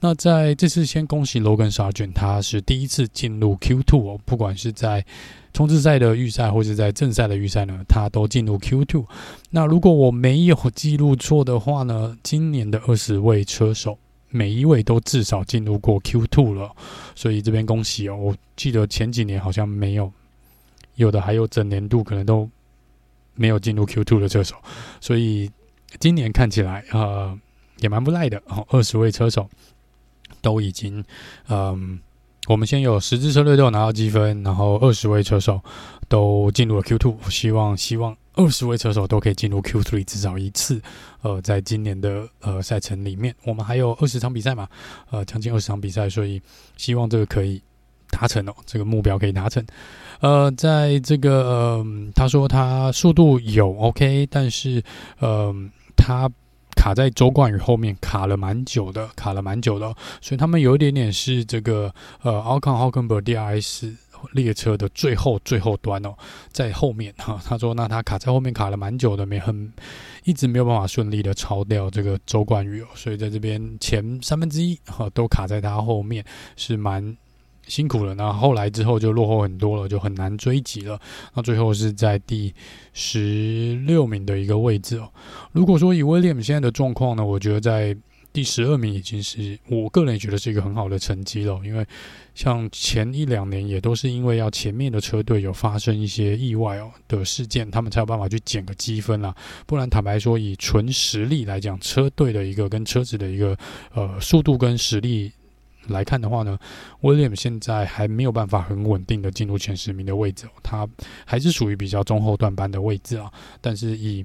[0.00, 5.04] 那在这次先恭喜 Logan Sargent，他是第一次进入 Q2 哦，不管是在
[5.52, 9.04] 冲刺赛的预赛或者在正赛的预赛呢，他都进入 Q2。
[9.50, 13.98] 那如果我没有记录错的话呢，今年的二十位车手。
[14.36, 16.70] 每一位都至少进入过 Q Two 了，
[17.14, 18.14] 所以这边恭喜哦！
[18.16, 20.12] 我记得前几年好像没有，
[20.96, 22.46] 有的还有整年度可能都
[23.34, 24.54] 没有进入 Q Two 的车手，
[25.00, 25.50] 所以
[25.98, 27.36] 今年看起来呃
[27.78, 28.66] 也蛮不赖的哦。
[28.68, 29.48] 二十位车手
[30.42, 31.02] 都已经
[31.48, 31.98] 嗯，
[32.46, 35.58] 我们先有十支车队都有拿到积分，然后二十位车手
[36.08, 38.14] 都进入了 Q Two，希望希望。
[38.36, 40.80] 二十位车手都可以进入 Q3 至少一次，
[41.22, 44.68] 呃，在今年的呃赛程里面，我们还有二十场比赛嘛，
[45.10, 46.40] 呃，将近二十场比赛，所以
[46.76, 47.60] 希望这个可以
[48.10, 49.64] 达成哦，这个目标可以达成。
[50.20, 54.82] 呃，在这个呃，他说他速度有 OK，但是
[55.18, 55.54] 呃，
[55.96, 56.30] 他
[56.76, 63.94] 卡在周冠宇后面卡了蛮久的，卡了蛮久的，所以他们有一点点是这个呃，Alcon h o c k e n b e r g DRS。
[64.32, 66.14] 列车的最后最后端哦，
[66.52, 69.72] 在后面哈， 他说那他卡在后面卡了蛮久的，没很
[70.24, 76.24] 一直没有办法顺利的超掉这个周冠宇哦，所以在这边前三分之一哈都卡在他后面，
[76.56, 77.16] 是蛮
[77.66, 78.14] 辛苦了。
[78.14, 81.00] 那后来之后就落后很多了，就很难追击了。
[81.34, 82.54] 那最后是在第
[82.92, 85.08] 十六名的一个位置哦。
[85.52, 87.96] 如果说以威廉姆现在的状况呢，我觉得在。
[88.36, 91.86] 第十二名已经是我个人也觉得是一个很好的成绩了，因为
[92.34, 99.34] 像前一两年也都是因为要前面的车队有发生一些意外哦的事件，他们才有办法去捡个积分啦。
[99.64, 103.56] 不然坦白说，以纯实力来讲，车队的一个跟车子的一个
[103.94, 105.32] 呃速度跟实力
[105.86, 106.58] 来看的话呢，
[107.00, 110.86] 威廉姆现在还没有办法很稳定的进入前十名的位置，他
[111.24, 113.32] 还是属于比较中后段班的位置啊。
[113.62, 114.22] 但是以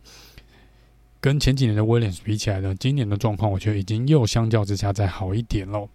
[1.21, 5.87] 跟前几年的威廉斯比起来呢，今年的状况我觉得已经又相较之下再好一点喽。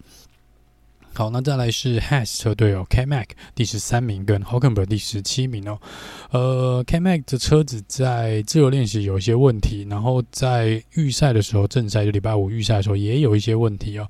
[1.13, 5.79] 好，那再来是 Has 车队哦，K Mac 第十三名跟 Hulkenberg 第十七名哦。
[6.29, 14.07] 呃，K Mac 的车子在自由练习有一些问题，然后在预赛的时候，正赛就礼拜五预赛的时候也有一些问题哦。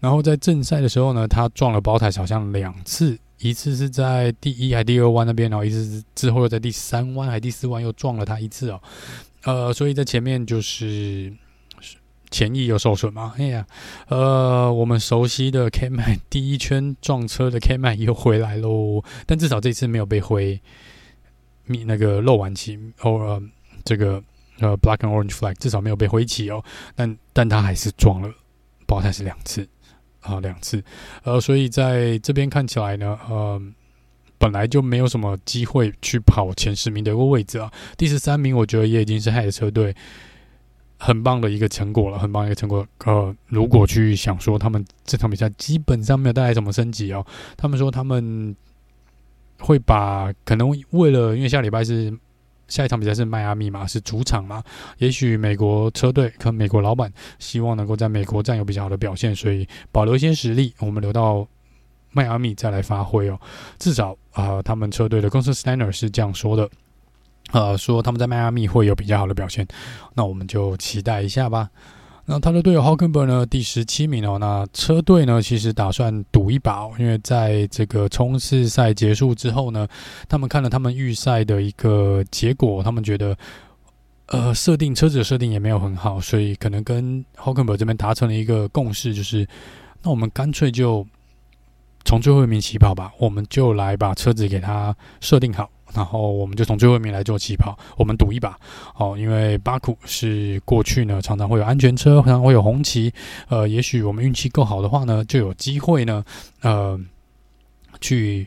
[0.00, 8.80] 然后在正赛的时候呢，他撞了包胎，好像两次，一次是在第一还第二弯那边，然后一次是之后又在第三弯还第四弯又撞了他一次哦。
[9.44, 11.32] 呃，所以在前面就是
[12.30, 13.34] 前翼有受损吗？
[13.38, 13.66] 哎呀，
[14.08, 20.60] 呃，我们熟悉的 K-Mag 第一圈撞车的 K-Mag 又回来喽，但至少这次没有被挥
[21.66, 23.42] 那个漏网旗，或、呃、
[23.84, 24.22] 这个
[24.58, 26.62] 呃 Black and Orange Flag，至少没有被灰起哦。
[26.94, 28.34] 但但他还是撞了，
[28.86, 29.66] 爆胎是两次
[30.20, 30.82] 啊，两次。
[31.22, 33.62] 呃，所以在这边看起来呢，呃。
[34.38, 39.92] 本来就没有什么机会去跑前十名的一个位置啊，第十三名我觉得也已经是 Haas 车队
[40.96, 42.86] 很棒的一个成果了，很棒一个成果。
[43.04, 47.26] 呃，如果去想说他们这场比赛基本上没有带来什么升级哦，
[47.56, 48.54] 他们说他们
[49.58, 52.16] 会把可能为了因为下礼拜是
[52.68, 54.62] 下一场比赛是迈阿密嘛，是主场嘛，
[54.98, 61.48] 也许美国车队跟美国老板希望能够在美国占有比较好的表现，所以保留一些实力，我们留到。
[62.18, 63.38] 迈阿密再来发挥哦，
[63.78, 66.68] 至少啊、他们车队的公司 Steiner 是这样说的，
[67.52, 69.64] 呃，说他们在迈阿密会有比较好的表现，
[70.14, 71.70] 那我们就期待一下吧。
[72.26, 74.36] 那他的队友 Hulkenberg 呢，第十七名哦。
[74.38, 79.86] 那车队呢，其实打算赌一把，因为在这个冲刺赛结束之后呢，
[80.28, 83.36] 他们看了他们预赛的一个结果，他们觉得
[84.26, 89.48] 呃，设定车子的设定也没有很好，所以可能跟 Hulkenberg 这边达成了一个共识，就是
[90.02, 91.06] 那我们干脆就。
[92.08, 98.58] 从最后一名起跑吧，我们就来把车子给它设定好然后我们就从最后一名来做起跑，我们赌一把
[98.96, 103.12] 哦，因为巴库是过去呢常常会有安全车，常常会有红旗，
[103.48, 106.24] 呃，也许我们运气够好的话呢，就有机会呢，
[106.62, 106.98] 呃，
[108.00, 108.46] 去。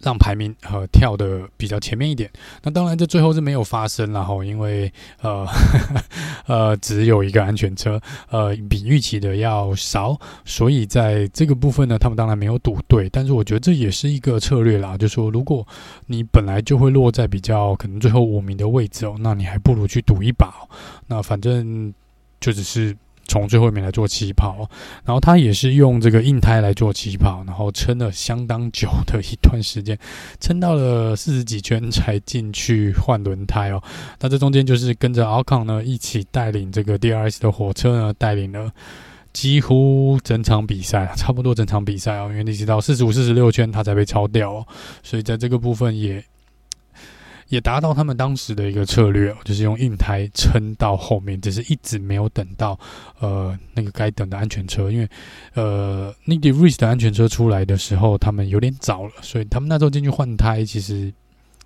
[0.00, 2.30] 让排名呃跳的比较前面一点，
[2.62, 6.04] 那当然这最后是没有发生，然后因为呃呵呵
[6.46, 15.66] 呃只有一个安全车，呃比预期的要少，所以在这个部分呢，他们当然没有赌对，但是我觉得这也是一个策略啦，就说如果
[16.06, 20.68] 你本来就会落在比较可能最后五名的位置哦，那你还不如去赌一把哦，
[21.06, 21.92] 那反正
[22.40, 22.96] 就只是。
[23.28, 24.68] 从最后面来做起跑，
[25.04, 29.96] 然后他也是用这个硬胎来做起跑，然后撑了相当久的一段时间，
[30.40, 33.80] 撑到了四十几圈才进去换轮胎哦。
[34.18, 38.72] 那这中间就是跟着奥康呢一起带领这个 DRS 的火车呢，带领了
[39.32, 44.66] 几乎整场比赛，差不多整场比赛哦，因为你知道四十五、四十六圈他才被超掉哦，
[45.02, 46.24] 所以在这个部分也。
[47.48, 52.78] 也达到他们当时的一个策略，就是用硬胎撑到后面，只是一直没有等到
[53.20, 55.08] 呃那个该等的安全车，因为
[55.54, 61.10] 呃 Nyck de Vries 的安全车出来的时候，他们有点早了，所以他们那时候进去换胎，其实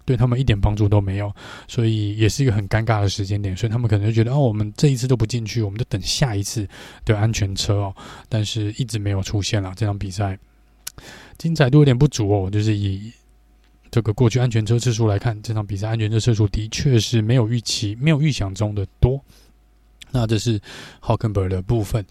[0.04, 1.34] 对他们一点帮助都没有，
[1.66, 6.64] 所以也是一个很尴尬的时间点，所以他们可能就觉得哦，我们这一次都不进去，我们就等下一次
[7.04, 7.94] 的安全车哦，
[8.28, 10.38] 但是一直没有出现了，这场比赛
[11.38, 13.12] 精彩度有点不足哦，就是以。
[13.92, 19.22] 这个过去安全车次数来看，这场比赛安全车次数的确是没有预期、没有预想中的多。
[20.10, 20.58] 那这是
[21.02, 22.02] Hulkenberg 的部分。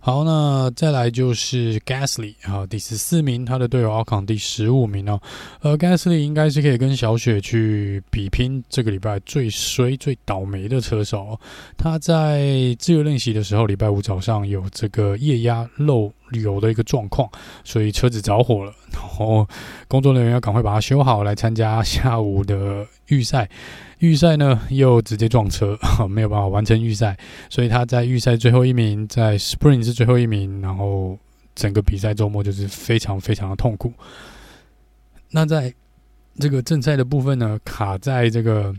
[0.00, 5.20] 好，那再来就是 Gasly 啊，第十四名，他的队友 Ocon 第十五名哦。
[5.60, 11.40] 呃，Gasly 应该是可以跟小雪去比拼这个礼拜最衰、最倒霉的车手哦。
[11.76, 17.28] 他在自由练习的时候，礼拜五早上有这个液压漏油的一个状况，
[17.64, 19.46] 所以车子着火了，然后
[19.88, 23.50] 工作人员要赶快把它修好，来参加下午的预赛。
[23.98, 25.78] 预赛呢，又直接撞车，
[26.08, 27.18] 没有办法完成预赛，
[27.50, 31.18] 所以他在预赛最后一名，在 Spring 是最后一名，然后
[31.54, 33.92] 整个比赛周末就是非常非常的痛苦。
[35.30, 35.72] 那在
[36.38, 38.74] 这个正赛的部分呢，卡在这个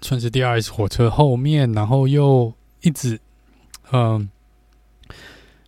[0.00, 3.18] 算是 DRS 火车后面，然后又一直
[3.92, 4.28] 嗯。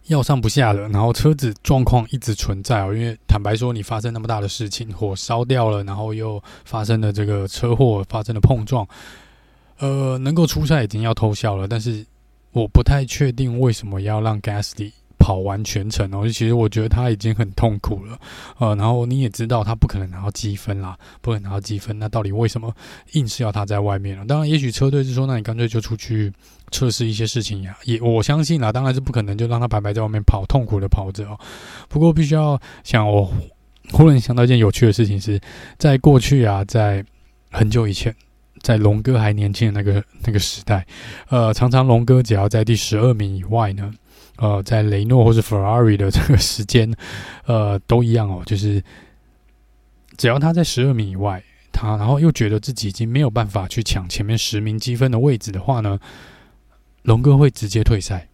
[0.08, 2.92] 要上不下了，然后车子状况一直存在哦。
[2.92, 8.86] 因为坦白说，你发生那么大的事情，火烧掉了，然后又发生了这个车祸，发生了碰撞，
[9.78, 11.68] 呃，能够出赛已经要偷笑了。
[11.68, 12.04] 但是
[12.52, 14.92] 我不太确定为什么要让 Gasly
[15.28, 16.26] 跑完全程哦。
[16.26, 18.18] 其实我觉得他已经很痛苦了，
[18.58, 21.98] 呃，然后你也知道他不可能拿到积分啦，不可能拿到积分。
[21.98, 22.74] 那到底为什么
[23.12, 24.24] 硬是要他在外面呢？
[24.26, 26.32] 当然，也许车队是说，那你干脆就出去。
[26.70, 31.40] 测试一些事情呀，也我相信啊，当然是不可能就让他白白在外面跑，痛苦的跑着哦。
[31.88, 33.32] 不过必须要想，我
[33.90, 35.40] 忽然想到一件有趣的事情是，
[35.78, 37.02] 在过去啊，在
[37.50, 38.14] 很久以前，
[38.60, 40.86] 在龙哥还年轻的那个那个时代，
[41.30, 43.90] 呃，常常龙哥只要在第十二名以外呢，
[44.38, 46.92] 呃，在雷诺或是 Ferrari 的这个时间，
[47.46, 48.82] 呃，都一样哦，就是
[50.16, 55.98] 只要他在十二名以外，他然后又觉得自己已经没有办法去抢前面十名积分的位置的话呢。
[57.02, 58.28] 龙哥会直接退赛，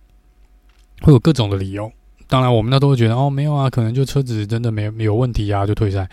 [1.02, 1.92] 会有各种的理由。
[2.26, 6.08] 当然，我们那都会觉得哦，没有啊，可能就车子真的没没有问题啊，就退赛。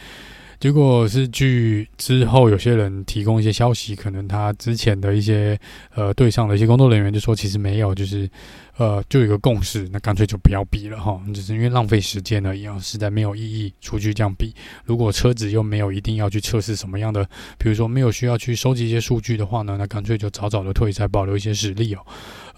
[0.61, 5.59] 结果是据之后有些人提供一些消息，可能他之前的一些
[5.95, 8.29] 呃对上的一些工作人员就说，其实没有，就是
[8.77, 14.53] 呃就有一个共识，那干脆就不要比了哈，只是因为浪费时间而已啊，实在没有意义出去这样比。
[14.85, 22.05] 如果车子又没有一定要去测试什么样的，比如说没有需要去收集一些数据的话呢，那干脆就早早的退赛，保留一些实力哦。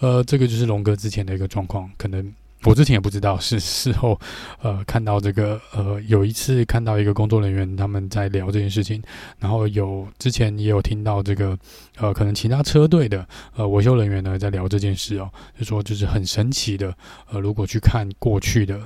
[0.00, 2.30] 呃，这个就是龙哥之前的一个状况，可能。
[2.64, 4.18] 我之前也不知道，是事后，
[4.62, 9.02] 呃，看到这个，呃，有一次看到一个工作人员他们在聊这件事情，
[9.38, 11.56] 然后有之前也有听到这个，
[11.96, 16.94] 呃，可能其他车队的呃维修人员呢在聊这件事哦，就说就是很神奇的，
[17.30, 18.80] 呃，如果去看过去的，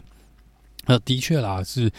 [0.87, 1.91] 呃，的确啦，是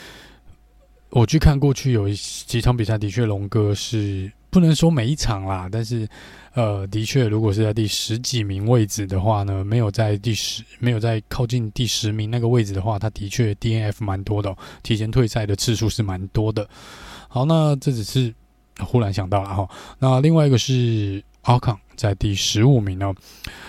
[1.10, 4.32] 我去看过去有一几场比赛，的确龙哥是。
[4.52, 6.08] 不能说每一场啦，但是，
[6.54, 16.68] 呃，的确，如果是在第十几名位置的话呢，没有在第十，没有在靠近第十名那个位置的话，他的确 DNF 蛮多的哦，提前退赛的次数是蛮多的。
[17.28, 18.34] 好，那这只是
[18.80, 19.70] 忽然想到了哈。
[20.00, 23.14] 那另外一个是 Ocon 在第十五名哦，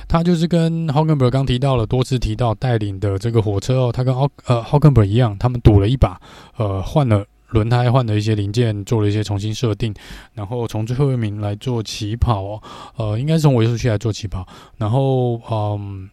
[0.08, 6.18] 他就是跟 Hulkenberg 刚提到了多次提到带领的这个火车哦，他跟奥呃 Hulkenberg 一样，他们赌了一把，
[6.56, 7.26] 呃，换了。
[7.50, 9.94] 轮胎换的一些零件，做了一些重新设定，
[10.34, 12.62] 然后从最后一名来做起跑哦，
[12.96, 14.46] 呃，应该是从维修区来做起跑，
[14.76, 16.08] 然后嗯，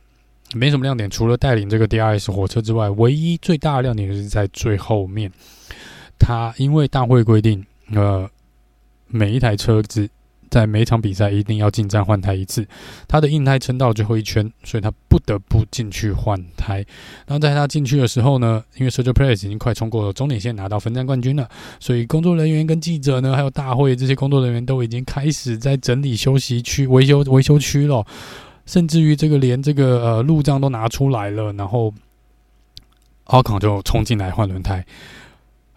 [0.53, 5.31] 没什么亮点，除了带领这个 DRS 火车之外，唯一最大的亮点就是在最后面，
[6.19, 8.29] 他因为大会规定，呃，
[9.07, 10.09] 每一台车子。
[10.49, 12.67] 在每场比赛一定要进站换胎一次，
[13.07, 16.77] 他的硬胎撑到最后一圈，所以他不得不进去换胎。
[17.25, 28.05] 然后在他进去的时候呢，因为 Sergio Perez 已经快冲过了终点线，拿到分站冠军了，所以工作人员跟记者呢，还有大会这些工作人员都已经开始在整理休息区、维修维修区了，
[28.65, 31.93] 甚至于这个连这个呃路障都拿出来了，然后
[33.25, 34.85] 奥康就冲进来换轮胎，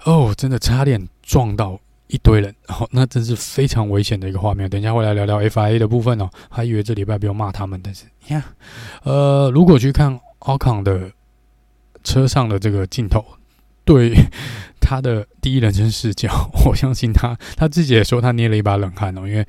[0.05, 1.81] 哦，真的差点撞到。
[2.11, 4.69] 一堆人， 哦，那真是非常危险的一个画面。
[4.69, 6.29] 等一下会来聊聊 FIA 的部分哦。
[6.51, 8.43] 还以为这礼拜不用骂他们，但是你看，
[9.05, 11.11] 呃，如果去看奥康的
[12.03, 13.25] 车上的这个镜头，
[13.85, 14.13] 对
[14.81, 19.47] 他的第一人称视角，我相信他 他自己也说他捏了一把冷汗哦，因为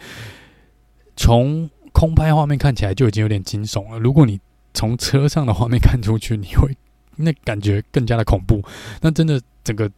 [1.16, 4.00] 从空拍画面看起来就已经有点惊悚了。
[4.00, 4.40] 如果你
[4.74, 6.78] 从车上的画面看出去，你会
[7.16, 8.64] 那感觉更加的恐怖。
[9.02, 9.90] 那真的整个。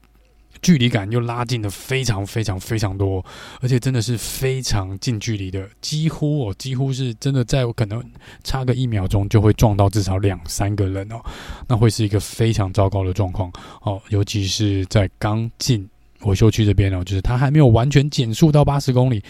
[0.64, 3.24] 距离感又拉近了非常非常非常多，
[3.62, 8.04] 而且真的是非常近距离的，几乎哦，几乎是真的，在可能
[8.44, 11.22] 差个一秒钟就会撞到至少两三个人哦，
[11.68, 13.52] 那会是一个非常糟糕的状况
[13.82, 15.88] 哦，尤其是在刚进
[16.22, 19.22] 维修区这边哦，就是他还没有完全减速到八十公里，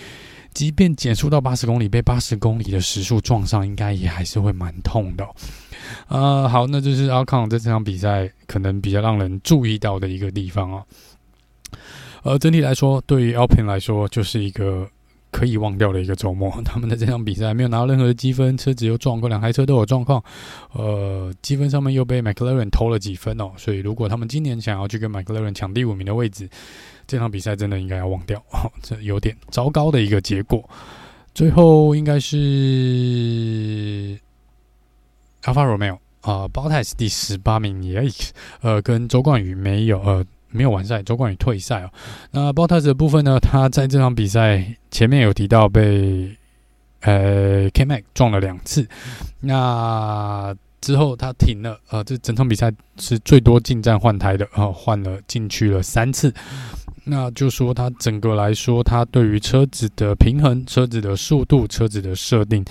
[0.54, 5.36] 即便减速到八十公里，被八十公里的时速撞上，应该也还是会蛮痛的哦。
[6.08, 10.86] 呃，好，那就是奥康在这场比赛可能比较让人注意到的一个地方哦。
[12.24, 14.90] 呃，整体来说，对于 Alpine 来说，就是一个
[15.30, 16.50] 可以忘掉的一个周末。
[16.64, 20.24] 他们的这场比赛没有拿到任何的积分，车子又撞过，两台车都有状况。
[20.72, 23.52] 呃，积分上面又被 McLaren 偷了几分哦。
[23.58, 26.50] 所以，如果他们今年想要去跟 McLaren 抢第五名的位置，
[27.06, 28.40] 这场比赛真的应该要忘掉。
[28.52, 30.64] 哦，这有点糟糕的一个结果。
[31.36, 32.38] 最后应该是
[35.44, 38.02] Alfa Romeo 啊，Bottas 第十八名也
[38.62, 40.26] 呃，跟周冠宇没有呃。
[40.54, 41.90] 没有完赛，周冠宇退赛哦。
[42.32, 43.40] 那 Bottas 的部分呢？
[43.40, 46.38] 他在这场比赛前面有提到被
[47.02, 48.88] 呃 K-Mag 撞了两次，
[49.42, 51.78] 那之后他停了。
[51.90, 56.34] 呃，这整场比赛是最多进站换胎的，呃，换了进去了三次。
[57.04, 62.64] 那就说他整个来说，他对于车子的平衡、车子的速度、车子的设定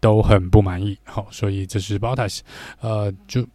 [0.00, 0.98] 都很不满意。
[1.04, 2.40] 好，所以这是 Bottas，
[2.80, 3.46] 呃，就。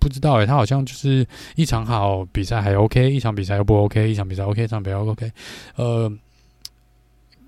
[0.00, 1.26] 不知道诶、他好像就是
[1.56, 5.30] 一场好比赛还 OK，一场比赛又不 OK，一场比赛 OK，一场比赛 OK，
[5.76, 6.10] 呃，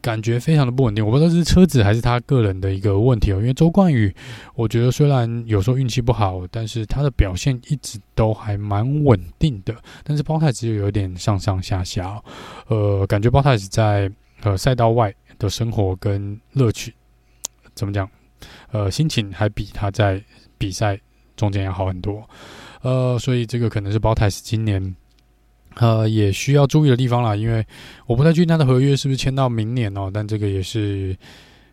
[0.02, 1.04] 感觉非常的不稳定。
[1.04, 3.38] 我不知道是车子还是他个人的一个问题哦。
[3.38, 4.14] 因为周冠宇，
[4.54, 9.74] 我觉得虽然有时候运气不好，但是他的表现一直都还蛮稳定的。
[10.04, 12.22] 但是包太子又有点上上下下，
[12.68, 14.10] 呃，感觉包太子在
[14.42, 16.94] 呃赛道外的生活跟乐趣
[17.74, 18.06] 怎么讲？
[18.72, 20.22] 呃，心情还比他在
[20.58, 21.00] 比赛。
[21.42, 22.22] 中间要好很多，
[22.82, 24.94] 呃，所以这个可能是 b o t a s 今年
[25.74, 27.34] 呃也需要注意的地方啦。
[27.34, 27.66] 因为
[28.06, 31.16] 我不太确定他的合约是不是签到明年哦，但这个也是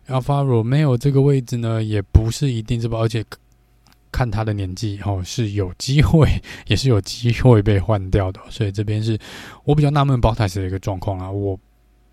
[0.08, 3.24] Alfa Romeo 这个位置呢，也不是一定是吧，而且
[4.10, 6.28] 看他的年纪哦，是有机会，
[6.66, 8.40] 也是有机会被换掉的。
[8.50, 9.16] 所以这边是
[9.62, 11.56] 我比较纳闷 Bottas 的一个状况啦，我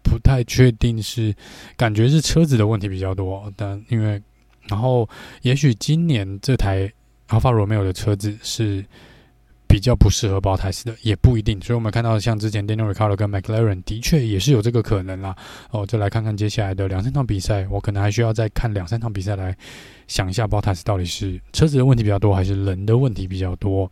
[0.03, 1.33] 不太确定是
[1.75, 4.21] 感觉是车子的问题比较多，但因为
[4.67, 5.09] 然后
[5.41, 6.93] 也许今年这台。
[7.29, 8.85] Alfa Romeo 的车子是
[9.67, 11.59] 比较不适合包胎的，也不一定。
[11.61, 15.35] 所以我们看到像之前 Daniel r i c a r d o 跟 McLaren 的确也是有这个可能啦。
[15.71, 19.55] 哦，再来看看接下来的两三场比赛，我可能还需要再看两三场比赛来
[20.07, 23.91] 想一下包胎到底是车子的问题比较多，还是人的问题比较多。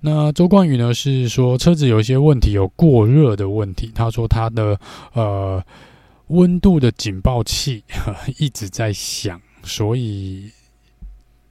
[0.00, 3.92] 那周冠宇呢是说车子有一些问题，有过热的问题。
[3.94, 4.78] 他说他的
[5.12, 5.62] 呃
[6.26, 7.84] 温度的警报器
[8.38, 10.50] 一直在响，所以。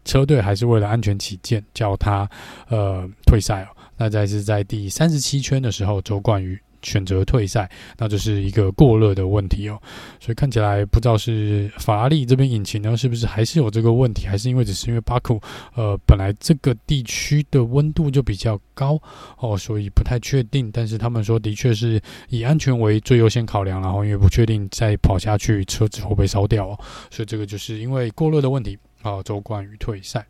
[0.07, 2.27] 车队还是为了安全起见，叫他
[2.69, 3.67] 呃退赛哦。
[3.97, 9.81] 那在是在第三十七圈的时候，周冠宇选择退赛，那这是一个过热的问题哦。
[10.19, 15.41] 所以看起来不知道是法拉利这边引擎呢，是不是还是有这个问题，还是因为只是因为巴库
[15.73, 19.01] 呃本来这个地区的温度就比较高
[19.39, 20.69] 哦，所以不太确定。
[20.71, 21.99] 但是他们说的确是
[22.29, 26.79] 以安全为最优先考量，然后因为不确定再跑下去车子会不会烧掉哦，
[27.09, 28.77] 所以这个就是因为过热的问题。
[29.01, 30.25] 啊，周冠宇退赛。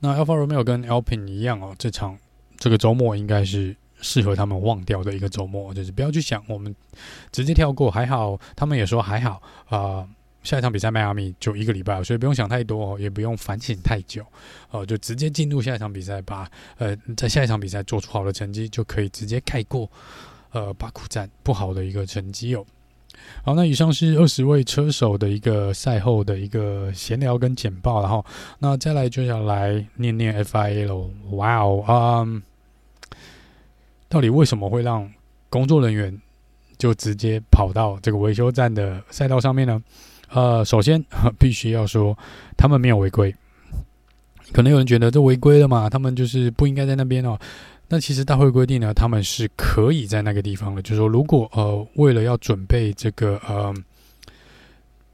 [0.00, 2.18] 那 Alpha Romeo 跟 Alpin 一样哦，这场
[2.58, 6.74] 这个周末应该是适合他们忘掉的一个周末，就是不要去想，我们
[7.30, 7.90] 直接跳过。
[7.90, 10.04] 还好，他们也说还好啊、
[10.42, 14.26] 下一场比赛迈阿密就一个礼拜，所以不用想太多，也不用反省太久
[14.70, 19.88] 哦、就直接进入下一场比赛，把呃在下一场比赛做出好的成绩，就可以直接盖过
[20.50, 22.66] 呃巴库站不好的一个成绩哦。
[23.44, 28.24] 好，那以上是二十位车手的一个赛后的一个闲聊跟简报，然后
[28.58, 31.10] 那再来就要来念念 FIA 喽。
[31.32, 32.42] 哇哦，嗯，
[34.08, 35.10] 到底为什么会让
[35.48, 36.16] 工作人员
[36.78, 39.82] 就直接跑到这个维修站的赛道上面呢？
[40.30, 41.04] 呃，首先
[41.38, 42.16] 必须要说，
[42.56, 43.34] 他们没有违规。
[44.52, 45.88] 可能有人觉得这违规了嘛？
[45.88, 47.38] 他们就是不应该在那边哦。
[47.92, 50.80] 那其实大会规定呢，他们是可以在那个地方的。
[50.80, 53.70] 就是说，如果呃为了要准备这个呃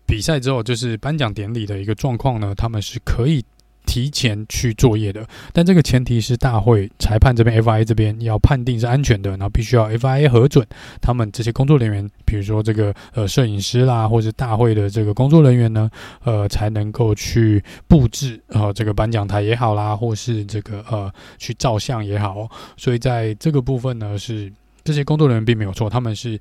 [0.07, 3.45] 比赛之后，就是颁奖典礼的一个状况呢，他们是可以。
[3.89, 10.65] 提前去作业的，但这个前提是大会裁判这边 FIA 这边要判定是安全的，然后必须要 FIA 核准，
[11.01, 15.91] 他们这些工作人员，比如说这个呃摄影师啦，或者大会的这个工作人员呢，
[16.23, 24.53] 呃才能够去布置呃这个颁奖台也好啦，或是这个呃去照相也好，所以在这个部分呢，是
[24.85, 26.39] 这些工作人员并没有错，他们是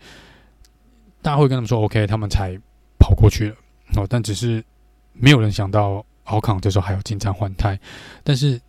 [1.21, 2.59] 大会跟他们说 OK，他们才
[2.99, 3.55] 跑过去了
[3.95, 4.61] 哦，但只是
[5.13, 6.05] 没有人想到。
[6.27, 7.77] 奥康这时候还有进站换胎，
[8.23, 8.61] 但是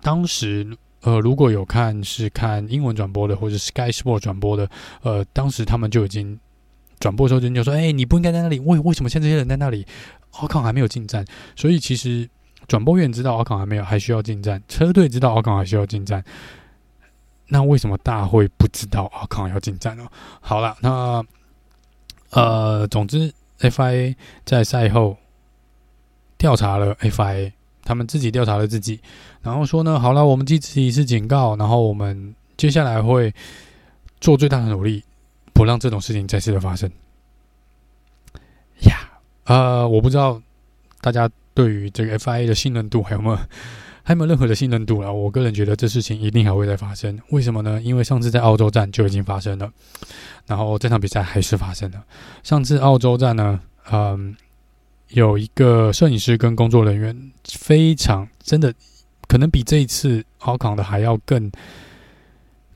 [0.00, 4.68] 当时呃，如果有看是看英文转播的，或者 Sky Sport 转播的，
[5.02, 6.38] 呃，当时他们就已经
[6.98, 9.86] 转播的时候就就说：“哎、你不应该在那里，为为什么现在这些人在那里？
[10.32, 11.24] 奥康还没有进站。”
[11.54, 12.28] 所以其实
[12.66, 16.24] 转播员知道奥康还没有，还需要进站；车队知道奥康还需要进站。
[17.48, 20.06] 那为什么大会不知道奥康要进站呢？
[20.40, 21.24] 好了，那
[22.30, 25.16] 呃，总之 FIA 在赛后。
[26.38, 29.00] 调查了 FIA，他们自己调查了自己，
[29.42, 33.34] 然后说呢，好了，我们记自己一次警告，然后我们接下来会
[34.20, 35.02] 做最大的努力，
[35.52, 36.88] 不让这种事情再次的发生。
[38.82, 38.96] 呀，
[39.46, 40.40] 呃，我不知道
[41.00, 43.36] 大家对于这个 FIA 的信任度还有没有
[44.04, 45.12] 还有没有任何的信任度了？
[45.12, 47.18] 我个人觉得这事情一定还会再发生。
[47.30, 47.82] 为什么呢？
[47.82, 49.68] 因为上次在澳洲站就已经发生了，
[50.46, 52.04] 然后这场比赛还是发生了。
[52.44, 53.60] 上次澳洲站呢，
[53.90, 54.36] 嗯。
[55.10, 58.74] 有一个摄影师跟工作人员非常真的，
[59.26, 61.50] 可能比这一次奥康的还要更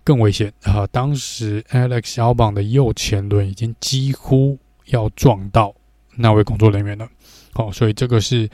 [0.03, 0.87] 更危险啊！
[0.91, 5.74] 当时 Alex 小榜的右前轮已经几乎要撞到
[6.16, 7.07] 那位工作人员了，
[7.55, 8.49] 哦，所以这个是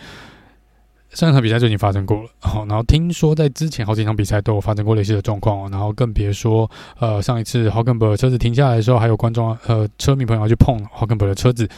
[1.10, 6.68] 上一场比赛就已经发生过了，哦，然后听说在之前好几场比赛都有发生过类似的状况哦，然后更别说
[6.98, 11.68] 呃上一次 Hulkenberg 车子停下来的时候，还有观众呃车迷朋友去碰 Hulkenberg 的车子。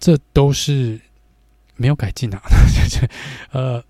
[0.00, 1.00] 这都是
[1.76, 2.40] 没有改进啊！
[3.52, 3.82] 呃，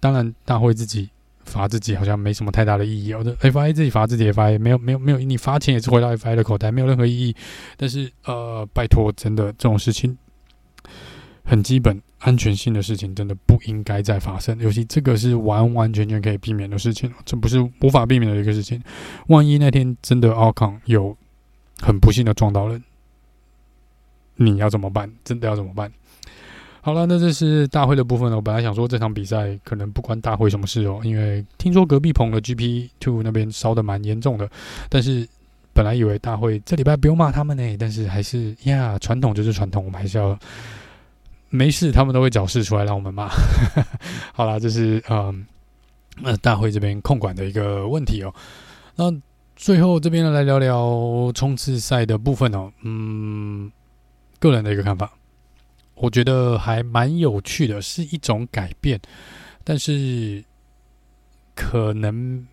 [0.00, 1.08] 当然，大会自己
[1.44, 3.14] 罚自己好像没什么太大的意义。
[3.14, 7.34] 我的 FI 自己罚自己 FI 没有没有没有，你罚钱也是回到 FI 的口袋，没有任何意义。
[7.76, 10.16] 但是，呃，拜托，真的这种事情
[11.44, 14.58] 很基本，安全性的事情真的不应该再发生。
[14.60, 18.82] 尤其这个是完完全全可以避免的事情，这不是无法避免的一个事情。
[19.28, 21.16] 万一那天真的奥康有
[21.80, 22.82] 很不幸的撞到人。
[24.44, 25.10] 你要怎么办？
[25.24, 25.90] 真的要怎么办？
[26.84, 28.34] 好了，那这是大会的部分了。
[28.34, 34.50] 我本来想说这场比赛可能不关大会什么事哦，因为听说隔壁棚的 GP Two 那边烧得蛮严重的。
[34.88, 35.24] 但是
[35.72, 40.36] 本来以为大会这礼拜不用骂他们呢，但是还是呀，传统就是传统，我们还是要
[41.50, 43.28] 没事，他们都会找事出来让我们骂。
[44.34, 45.46] 好了，这是嗯，
[46.24, 48.34] 呃，大会这边控管的一个问题哦。
[48.96, 49.04] 那
[49.54, 53.70] 最后这边，来聊聊冲刺赛的部分哦，嗯。
[54.42, 55.12] 个人的一个看法，
[55.94, 59.00] 我觉得还蛮有趣的，是一种改变，
[59.62, 60.42] 但是
[61.54, 62.44] 可能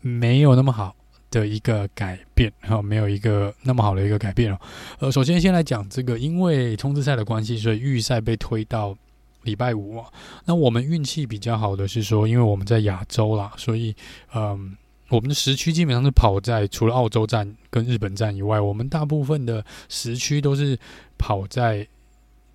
[0.00, 0.94] 没有那么好
[1.32, 4.60] 的一个改变，哈，没有一个那么好的一个改变哦。
[5.00, 8.96] 呃，首先先来讲这个，因为冲刺赛的关系，所以预赛被推到
[9.42, 10.00] 礼拜五。
[10.44, 13.92] 那我们运气比较好的是说，因为我们在亚洲啦，所以
[14.32, 14.76] 嗯。
[15.12, 20.78] 我们的时区基本上是跑在除了澳洲站跟日本站以外，我们大部分的时区都是
[21.18, 21.86] 跑在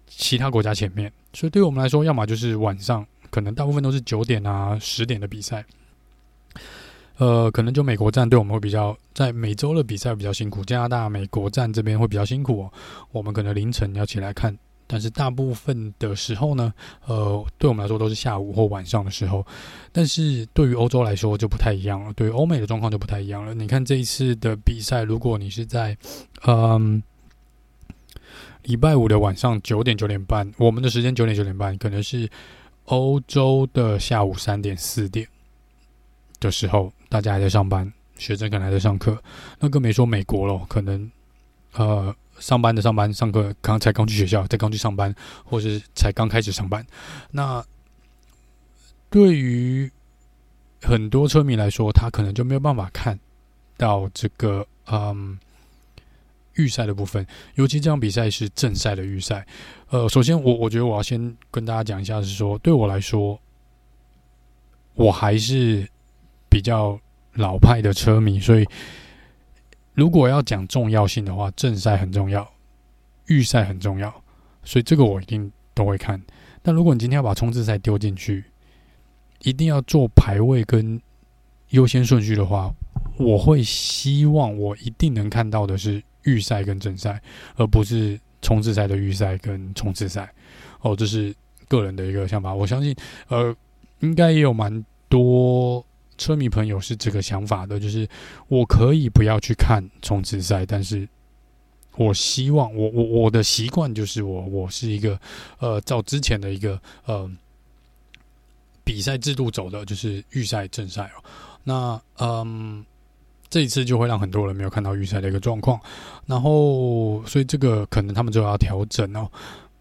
[0.07, 5.63] 其他国家前面，所以对我们来说，要么就是晚上，可能大部分都是九点啊、十点的比赛。
[7.17, 12.73] 呃，可能就美国站对我们会比较，在美洲的比赛比较辛苦，加拿大、美国站这边会比较辛苦哦。
[13.11, 14.57] 我们可能凌晨要起来看。
[14.87, 16.73] 但是大部分的时候呢，
[17.05, 19.45] 呃，对我们来说都是下午或晚上的时候。
[19.91, 23.53] 但是对于欧洲来说就不太一样了，对于欧美的状况就不太一样了。
[23.53, 25.97] 你看这一次的比赛，如果你是在
[26.45, 27.03] 嗯
[28.63, 32.29] 礼拜五的晚上九点九点半，我们的时间九点九点半，可能是
[32.85, 35.27] 欧洲的下午三点四点
[36.39, 39.17] 的时候，大家还在上班，学生可能还在上课，
[39.59, 41.09] 那更没说美国了，可能
[41.73, 42.15] 呃。
[42.39, 45.11] 上班的上班，上课刚才刚去学校，才刚去上班，
[45.43, 46.85] 或是才刚开始上班。
[47.31, 47.65] 那
[49.09, 49.91] 对于
[50.83, 53.19] 很多车迷来说，他可能就没有办法看
[53.75, 55.39] 到这个嗯
[56.57, 57.25] 预赛的部分。
[57.55, 59.43] 尤其这场比赛是正赛的预赛。
[59.89, 63.39] 呃，首先我我觉得我要先跟大家讲一下，是说对我来说，
[64.93, 65.89] 我还是
[66.47, 66.99] 比较
[67.33, 68.67] 老派的车迷，所以。
[69.97, 72.47] 如果要讲重要性的话，正赛很重要，
[73.25, 74.13] 预赛很重要，
[74.63, 76.21] 所以这个我一定都会看。
[76.61, 78.45] 但如果你今天要把冲刺赛丢进去，
[79.41, 81.01] 一定要做排位跟
[81.69, 82.71] 优先顺序的话，
[83.17, 87.19] 我会希望我一定能看到的是预赛跟正赛，
[87.55, 90.31] 而不是冲刺赛的预赛跟冲刺赛。
[90.81, 91.33] 哦，这是
[91.67, 92.53] 个人的一个想法。
[92.53, 92.95] 我相信，
[93.29, 93.55] 呃，
[94.01, 95.83] 应该也有蛮多
[96.17, 98.07] 车迷朋友是这个想法的，就是
[98.47, 101.07] 我可以不要去看冲刺赛，但是。
[101.99, 105.19] 我希望我我我的习惯就是我我是一个
[105.57, 107.27] 呃照之前的一个呃
[108.83, 111.23] 比赛制度走的，就是预赛正赛哦。
[111.63, 112.85] 那嗯
[113.49, 115.81] 这一次就会让很多人没有看到预赛的一个状况，
[116.27, 119.27] 然后所以这个可能他们就要调整哦。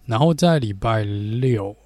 [0.06, 1.76] 然后在礼拜六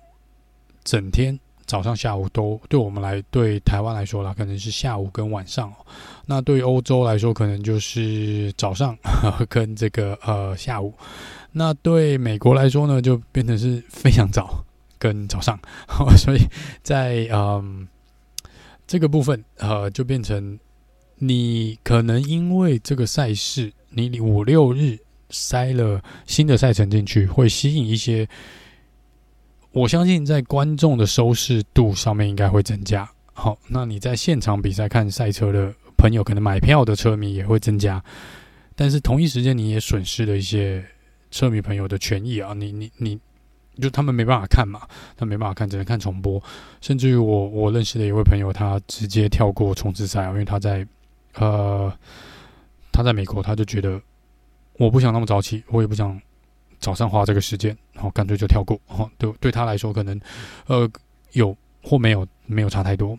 [0.84, 1.36] 整天。
[1.70, 5.86] 早上、下午都对我们来，对台湾来说啦，可能是下午跟晚上哦。
[6.26, 8.98] 那对欧洲来说，可能就是早上
[9.48, 10.92] 跟这个呃下午。
[11.52, 14.64] 那对美国来说呢，就变成是非常早
[14.98, 15.56] 跟早上。
[16.18, 16.40] 所以
[16.82, 17.86] 在嗯
[18.88, 20.58] 这个部分呃，就变成
[21.18, 24.98] 你可能因为这个赛事，你五六日
[25.28, 28.28] 塞了新的赛程进去，会吸引一些。
[29.72, 33.08] 我相信在观众的收视度上面应该会增加。
[33.32, 38.02] 好，那你在现场比赛看赛车的朋友，可能买票的车迷也会增加。
[38.74, 40.84] 但是同一时间，你也损失了一些
[41.30, 42.52] 车迷朋友的权益啊！
[42.52, 43.18] 你你你，
[43.80, 44.80] 就他们没办法看嘛，
[45.16, 46.42] 他没办法看，只能看重播。
[46.80, 50.84] 甚至于我我认识的一位朋友，他直接跳过冲刺赛，因为他在
[51.34, 51.92] 呃
[52.90, 54.00] 他在美国，他就觉得
[54.78, 56.20] 我不想那么早起，我也不想。
[56.80, 58.80] 早上花这个时间，然后干脆就跳过。
[58.88, 60.20] 哦，对，对他来说可能，
[60.66, 60.90] 呃，
[61.32, 63.16] 有或没有没有差太多。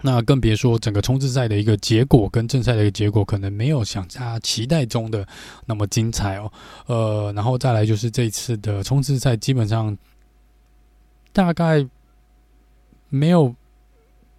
[0.00, 5.26] 那更别说整个冲刺赛的一个结果跟正赛的一个结果，可能没有像他期待中的
[5.66, 6.52] 那么精彩哦。
[6.86, 9.96] 呃，然后再来就是这一次的冲刺赛，基本上
[11.32, 11.86] 大概
[13.08, 13.54] 没有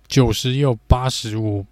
[0.07, 1.65] 九十，也有八十五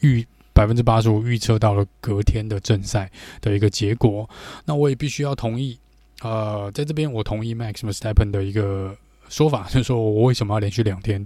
[0.00, 0.26] 预。
[0.54, 3.10] 百分之八十五预测到了隔天的正赛
[3.40, 4.28] 的一个结果，
[4.66, 5.78] 那我也必须要同意。
[6.22, 8.96] 呃，在这边我同意 Max Verstappen 的一个
[9.28, 11.24] 说法，就是说我为什么要连续两天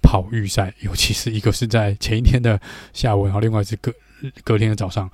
[0.00, 2.60] 跑预赛，尤其是一个是在前一天的
[2.92, 3.92] 下午，然后另外是隔
[4.44, 5.10] 隔天的早上，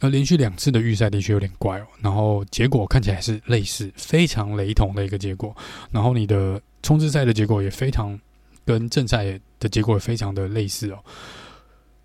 [0.00, 1.86] 那连续两次的预赛的确有点怪哦。
[2.00, 5.54] 然后结果看起来是类似，非常雷同的一个结果。
[5.90, 8.18] 然后你的冲刺赛的结果也非常
[8.64, 10.98] 跟正赛的结果也非常的类似哦。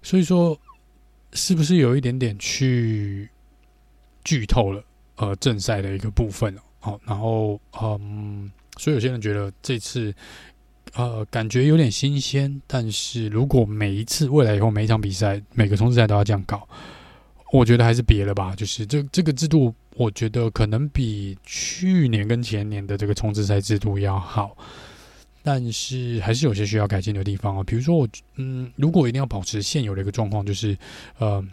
[0.01, 0.59] 所以说，
[1.33, 3.29] 是不是有一点点去
[4.23, 4.83] 剧透了？
[5.19, 10.15] 呃，正赛的一个部分哦，好，然后嗯，所以有些人觉得这次
[10.93, 16.65] 呃感觉有点新鲜，但是如果每一次未来以后每一场比赛每个冲刺赛都要这样搞，
[17.51, 18.55] 我觉得还是别了吧。
[18.55, 24.55] 就是这这个制度，我觉得可能比去年跟前年的这个冲刺赛制度要好，
[25.43, 27.63] 但是还是有些需要改进的地方哦。
[27.65, 30.77] 比如说我嗯，如果一定要保持现有的一个状况，就是
[31.17, 31.45] 呃。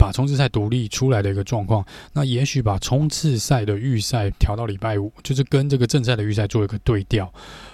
[0.00, 7.30] 把冲刺赛独立出来的一个状况，那也许把冲刺赛的预赛调到礼拜五，就是跟这个正赛的预赛做一个对调，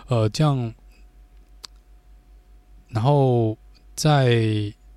[0.08, 0.74] 呃，这样，
[2.88, 3.56] 然后
[3.94, 4.26] 在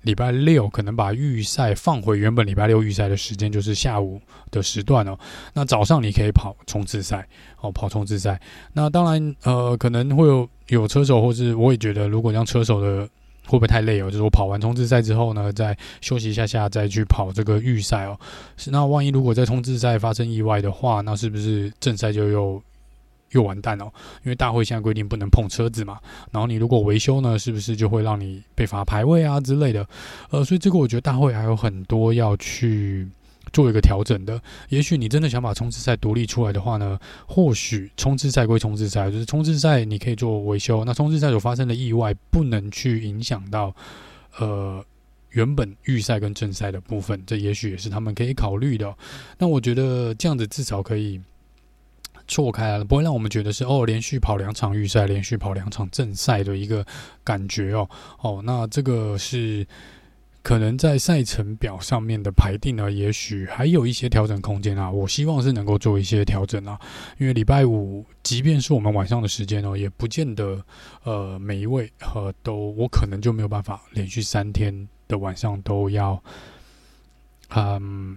[0.02, 4.20] 礼拜六可能把预赛放回原本礼拜六预赛的时间，就是下午
[4.50, 5.16] 的时段哦。
[5.54, 7.28] 那早上你可以跑冲刺赛
[7.60, 8.40] 哦，跑冲刺赛。
[8.72, 13.08] 那当然，呃，可能会有有车手，或是我也觉得，如果让车手的。
[13.50, 14.08] 会不会太累哦？
[14.08, 18.16] 就是我跑完冲刺赛之后呢，再休息一下下，再去跑这个预赛哦。
[18.56, 22.62] 是那万一如果在冲刺赛发生意外的话，那是不是正赛就又
[23.32, 23.86] 又完蛋了？
[24.22, 25.98] 因为大会现在规定不能碰车子嘛。
[26.30, 29.84] 然后你如果维修呢，是不是就会让你被罚排位啊之类的？
[30.30, 33.08] 呃，所以这个我觉得大会还有很多要去。
[33.52, 43.74] 做一个调整的，也许你真的想把冲刺赛独立出来的话呢，或许冲刺赛归冲刺赛，就是冲刺赛你可以做维修，那冲刺赛所发生的意外不能去影响到
[44.38, 44.84] 呃
[45.30, 48.94] 原本预赛跟正赛的部分，这也许也是他们可以考虑的。
[49.38, 51.20] 那我觉得这样子至少可以
[52.28, 56.86] 错开了，不会让我们觉得是哦连续跑两场预赛，连续跑两场正赛的一个
[57.24, 57.88] 感觉哦。
[58.20, 59.66] 哦，那这个是。
[60.42, 64.90] 可能在赛程表上面的排定呢，也许还有一些调整空间啊。
[64.90, 66.80] 我希望是能够做一些调整啊，
[67.18, 70.64] 因为礼拜五，即便是我们晚上的时间哦，也不见得
[71.04, 76.22] 呃每一位呃都，我可能就没有办法连续三天的晚上都要
[77.50, 78.16] 嗯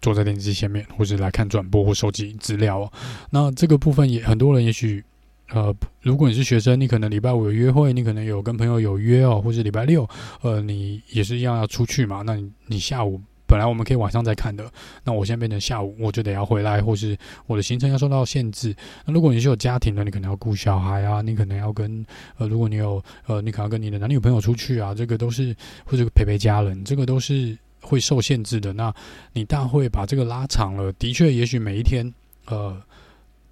[0.00, 2.92] 坐在电视机前面，或者来看转播或收集资料哦。
[3.30, 5.02] 那这个部分也很多人也许
[5.50, 10.08] 呃，如果你是学生，你可能礼拜五有约会，你可能有跟朋友有约哦，或者礼拜六，
[10.42, 12.22] 呃，你也是一样要出去嘛。
[12.26, 14.68] 那你你下午本来我们可以晚上再看的，
[15.04, 17.16] 那我现在变成下午我就得要回来，或是
[17.46, 18.74] 我的行程要受到限制。
[19.04, 22.04] 那如果你是有家庭的，你可能要顾小孩啊，你可能要跟
[22.38, 25.54] 呃，如果你有呃，你可能要跟你的男女朋友出去啊，这个都是
[25.84, 28.72] 或者陪陪家人，这个都是会受限制的。
[28.72, 28.92] 那
[29.32, 32.12] 你大会把这个拉长了，的确，也许每一天
[32.46, 32.76] 呃。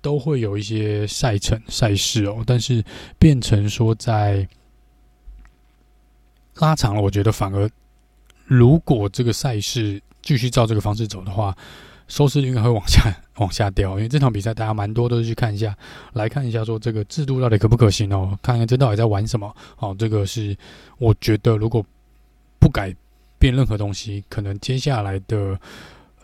[0.04, 2.84] 都会有一些赛程赛事哦，但是
[3.18, 4.46] 变成说在
[6.56, 7.68] 拉长了，我觉得反而
[8.44, 11.56] 如果这个赛事继续照这个方式走的话，
[12.06, 13.00] 收视率应该会往下
[13.36, 13.92] 往下掉。
[13.92, 15.74] 因为这场比赛大家蛮多都是去看一下，
[16.12, 19.96] 来看一下说这个制度到底可不可行哦，看看这到底在玩什么哦。
[19.98, 20.54] 这个是
[20.98, 21.82] 我觉得如果
[22.58, 22.94] 不改
[23.38, 25.58] 变任何东西，可能接下来的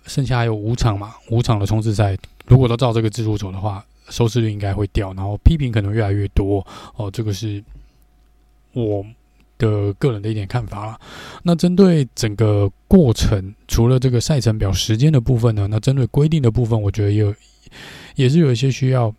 [0.04, 2.14] 剩下还有五场嘛，五场的冲刺赛。
[2.50, 6.66] 如果都照这个制度走的话，收视率应该会掉，然后批评可能越来越多
[6.96, 7.08] 哦。
[7.08, 7.62] 这个是
[8.72, 9.06] 我
[9.56, 11.00] 的个人的一点看法啦。
[11.44, 17.32] 那针对整个过程，除了这个赛程表时间的部分呢，那针对规定的部分，我觉得也有
[18.16, 19.14] 也是有一些需要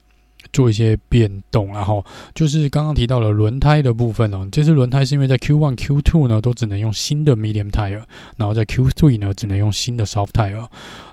[0.51, 1.67] 做一些变动。
[1.67, 2.03] 然后
[2.33, 8.03] 就是刚刚提到了轮胎的部分哦，这次轮胎是因为在 Q1、Q2 呢都只能用新的 Medium Tire，
[8.37, 10.67] 然后在 Q3 呢只能用新的 Soft Tire。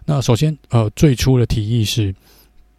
[0.06, 2.14] 那首先，呃，最初的提议是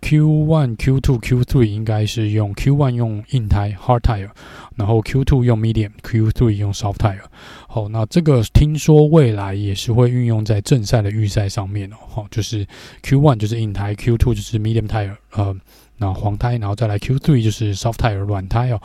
[0.02, 4.30] Q1、Q2、Q3 应该是用 Q1 用硬胎 Hard Tire，
[4.78, 7.24] 然后 Q2 用 Medium，Q3 用 Soft Tire。
[7.68, 11.98] 好，那这个听说未来也是会运用在正赛的预赛上面哦。
[12.08, 12.66] 好，就是
[13.04, 15.54] Q1 就是硬胎，Q2 就是 Medium Tire，呃，
[16.00, 18.82] 那黄胎，然后再来 Q3 就是 Soft Tire 软胎哦。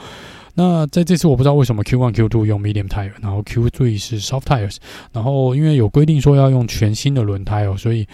[0.55, 4.77] 那在这次我不知道为什么 Q1、Q2 用 Medium Tire，然后 Q3 是 Soft Tires，
[5.13, 8.07] 然后因为有规定说要用全新的轮胎哦，所以。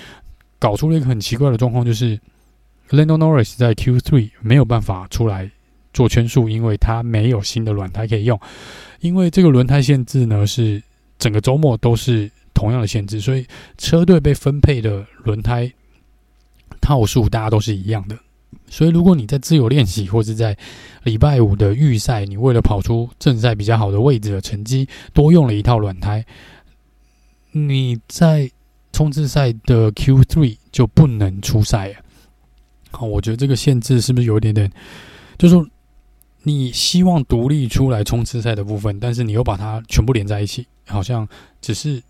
[0.63, 2.21] 搞出了一个很奇怪的状况，就是
[2.91, 5.51] Lando Norris 在 Q3 没有办法出来
[5.95, 8.39] 做圈速，因为他没有新的轮胎可以用。
[9.01, 10.83] 因为这个轮胎限制呢，是
[11.19, 13.47] 整个周末都是同样的限制，所以
[13.79, 15.73] 车队被分配的轮胎
[16.79, 18.15] 套数大家都是一样的。
[18.69, 20.57] 所以如果你在自由练习或者在
[21.05, 26.25] 礼拜五的预赛，你为了跑出正赛比较好的位置的成绩，多用了一套软胎，
[27.53, 28.51] 你在。
[28.93, 32.03] 冲刺赛的 Q3 就不能出赛啊！
[32.91, 34.71] 好，我觉得这个限制是不是有一点点？
[35.39, 35.55] 就是，
[36.43, 41.27] 你希望独立出来冲刺赛的部分，但是你又把它全部连在一起，好像
[41.61, 42.03] 只是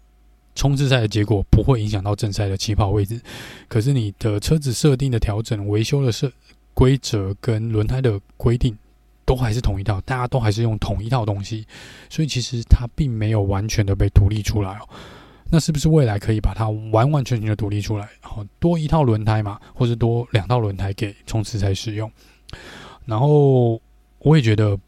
[0.55, 3.21] 冲刺赛的结果不会影响到正赛的起跑位置。
[3.69, 6.31] 可是你的车子设定的调整、维修的设
[6.75, 8.77] 规则跟轮胎的规定
[9.25, 11.67] 都还是同一套，大家都还是用同一套东西，
[12.09, 14.89] 所以其实它并没有完全的被独立出来哦。
[15.53, 18.09] 那是不是未来可以把它完完全全的独立出来？
[18.21, 22.11] 好，多一套轮胎嘛，或是多两套轮胎给冲刺赛使用。
[23.05, 23.81] 然后
[24.21, 24.79] 我也觉得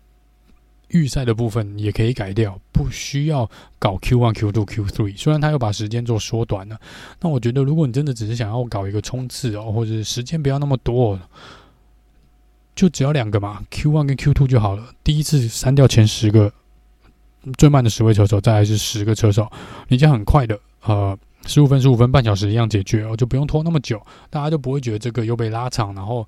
[0.88, 5.16] 预赛的部分也可以改掉，不需要搞 Q1、Q2、Q3。
[5.16, 6.80] 虽然他又把时间做缩短了，
[7.20, 11.20] 那我觉得如果你真的只是想要搞一个冲刺哦，或者是时间不要那么多，
[12.74, 14.94] 就只要两个嘛，Q1 跟 Q2 就好了。
[15.04, 16.52] 第一次删掉前十个。
[17.58, 19.50] 最慢的十位车手，再来是十个车手，
[19.88, 24.00] 你这样很快的，呃，十五分、十五分，半小时一样解决，哦就不用拖那么久，
[24.30, 26.24] 大家就不会觉得这个又被拉长，然后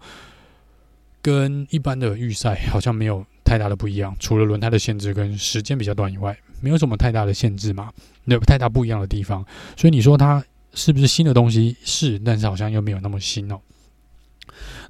[1.22, 7.92] 跟一般的预赛好像没有太大的不一样，除了轮胎的限制跟时间比较短以外，没有什么太大的限制嘛，
[8.24, 9.44] 没有太大不一样的地方，
[9.76, 10.42] 所以你说它
[10.72, 11.76] 是不是新的东西？
[11.84, 13.60] 是，但是好像又没有那么新哦。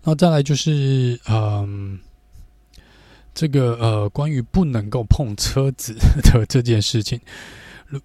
[0.04, 1.98] 那再来就是，嗯。
[3.36, 7.20] 这个呃，关于不能够碰车子的这件事情，
[7.88, 8.00] 如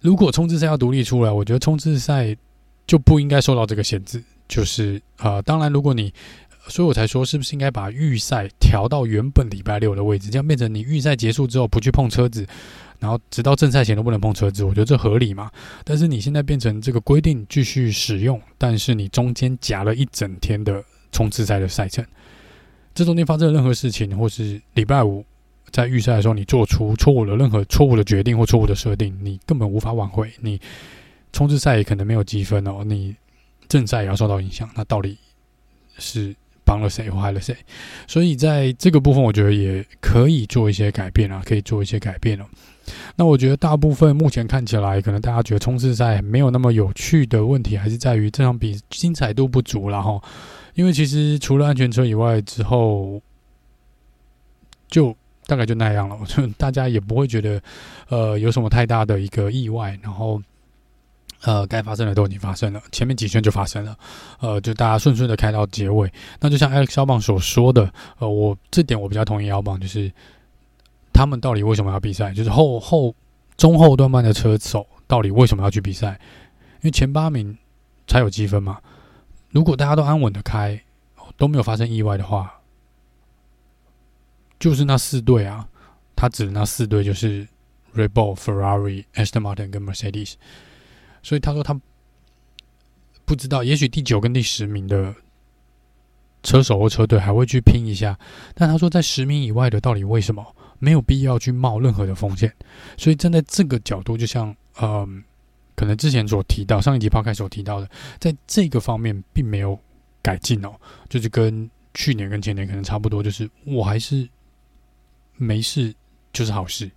[0.00, 2.36] 如果冲刺赛要独立出来，我觉得冲刺赛
[2.86, 4.22] 就不应该受到这个限制。
[4.46, 6.14] 就是呃，当然，如果你，
[6.68, 12.46] 所以我才说，是不是应该把预赛调到原本礼拜六的位置，这样变成你预赛结束之后不去碰车子，
[12.98, 15.50] 然后直到正赛前都不能碰车子，我觉得这合理嘛？
[15.84, 22.04] 但是你现在变成这个规定继续使用，但是你中间夹了一整天的冲刺赛的赛程。
[22.94, 25.24] 这中间发生了任何事情，或是礼拜五
[25.70, 30.30] 在预赛的时候，你做出错误的任何错误的决定或错误的设定，你根本无法挽回。
[30.40, 30.60] 你
[31.32, 33.14] 冲刺赛也可能没有积分哦，你
[33.68, 34.68] 正赛也要受到影响。
[34.74, 35.16] 那到底
[35.98, 36.34] 是
[36.68, 37.56] 帮了谁或害了谁？
[38.06, 42.44] 所以在这个部分，我觉得也可以做一些改变啊，可以做一些改变哦。
[43.16, 50.22] 那我觉得大部分目前看起来，可能大家觉得冲刺赛没有那么有趣的问题，还是在于这场比精彩度不足，然后。
[50.74, 53.20] 因为其实除了安全车以外，之后
[54.86, 55.12] 就
[55.44, 56.16] 大概就那样了。
[56.20, 57.60] 我觉得大家也不会觉得，
[58.08, 59.98] 呃，有什么太大的一个意外。
[60.00, 60.40] 然后
[61.42, 63.96] 呃，该发生的都已经发生了，前面几圈就发生了，
[64.40, 66.12] 呃，就大家顺顺的开到结尾。
[66.40, 70.12] 那就像 Alex 肖棒所说的，呃，我这点我比较同意肖棒，就是
[71.12, 72.34] 他们到底为什么要比赛？
[72.34, 73.14] 就是后后
[73.56, 76.18] 中后段班的车手到底为什么要去比赛？
[76.76, 77.56] 因为前八名
[78.08, 78.80] 才有积分嘛。
[79.50, 80.82] 如果大家都安稳的开，
[81.36, 82.52] 都没有发生意外的话，
[84.58, 85.68] 就是那四队啊，
[86.16, 87.46] 他指的那四队就是
[87.94, 90.34] Red Bull、Ferrari、Aston Martin 跟 Mercedes。
[91.22, 91.78] 所以他说他
[93.24, 95.14] 不知道，也许第九跟第十名的
[96.42, 98.18] 车手或车队还会去拼一下，
[98.54, 100.44] 但他说在十名以外的，到底为什么
[100.78, 102.50] 没有必要去冒任何的风险？
[102.96, 104.48] 所以站在这个角度，就像
[104.80, 105.08] 嗯、呃，
[105.74, 109.78] 可能之前所提到上一集抛开所提到的，在这个方面并没有
[110.22, 110.74] 改进哦，
[111.08, 114.26] 就是跟去年跟前年可能差不多，就是我还是
[115.36, 115.92] 没事
[116.32, 116.90] 就是好事。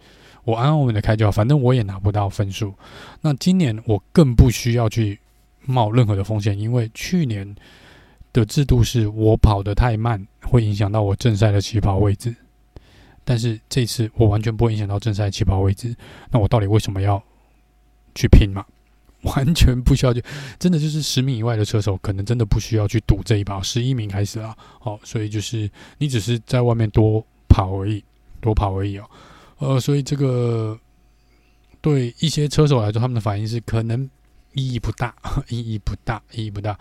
[0.43, 2.73] 我安安稳稳的开就好，反正我也拿不到分数。
[3.21, 5.19] 那今年我更不需要去
[5.65, 7.55] 冒任何的风险，因为去年
[8.33, 12.35] 的制度是我跑得太慢，会影响到我正赛的起跑位置。
[13.23, 15.95] 但是这次我完全不会影响到正赛起跑位置。
[16.31, 17.21] 那我到底为什么要
[18.15, 18.65] 去拼嘛？
[19.21, 20.23] 完全不需要去，
[20.57, 23.61] 真的就是十名以外的车手，可能真的不需要去赌这一把。
[23.61, 25.69] 十一名开始啊，好，所以就是
[25.99, 28.03] 你只是在外面多跑而已，
[28.39, 29.07] 多跑而已哦。
[29.61, 30.75] 呃，所以这个
[31.81, 34.09] 对一些车手来说，他们的反应是可能
[34.53, 35.13] 意义不大，
[35.49, 36.77] 意义不大，意义不大。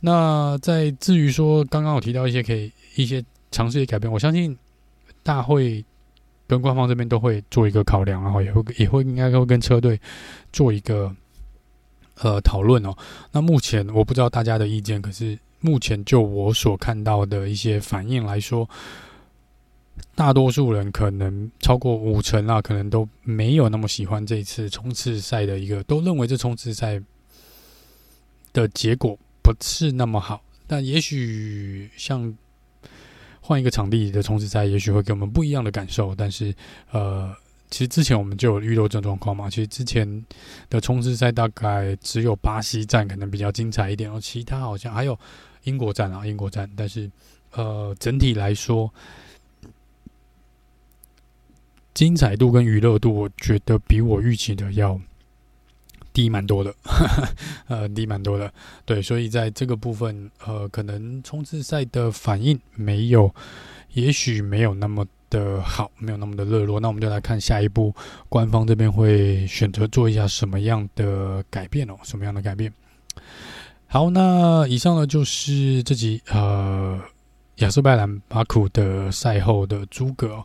[0.00, 4.54] 那在至于说刚刚我提到一些可以一些尝试的改变，我相信
[5.22, 5.82] 大会
[6.46, 9.98] 跟官方这边都会做一个考量，然后也会也会应该会跟车队
[10.52, 11.10] 做一个
[12.16, 12.94] 呃讨论哦。
[13.32, 18.68] 那目前我不知道大家的意见，可是目前就我所看到的一些反应来说。
[20.20, 27.00] 大多数人可能超过五成啊，可能都没有那么喜欢这一次冲刺赛的一个，都认为这冲刺赛
[28.52, 30.42] 的结果不是那么好。
[30.66, 32.36] 但也许像
[33.40, 36.14] 换一个场地的冲刺赛，也许会给我们不一样的感受。
[36.14, 36.54] 但是，
[36.90, 37.34] 呃，
[37.70, 39.48] 其实之前我们就有遇到这种状况嘛。
[39.48, 40.26] 其实之前
[40.68, 45.18] 的冲刺赛大概只有巴西站可能比较精彩一点，然后其他好像还有
[45.64, 46.70] 英国站啊，英国站。
[46.76, 47.10] 但是，
[47.52, 48.92] 呃，整体来说。
[51.94, 54.98] 精彩度跟娱乐度，我觉得比我预期的要
[56.12, 56.74] 低蛮多的，
[57.68, 58.52] 呃，低蛮多的。
[58.84, 63.32] 对，所以在这个部分，呃，可能冲刺赛的反应没有，
[63.92, 66.80] 也许没有那么的好，没有那么的热络。
[66.80, 67.94] 那我们就来看下一步，
[68.28, 71.94] 官方这边会选择做一下什么样的改变哦？
[72.02, 72.72] 什么样的改变？
[73.86, 77.00] 好，那以上呢就是这集呃
[77.60, 80.44] 亚塞拜兰巴库的赛后的诸葛。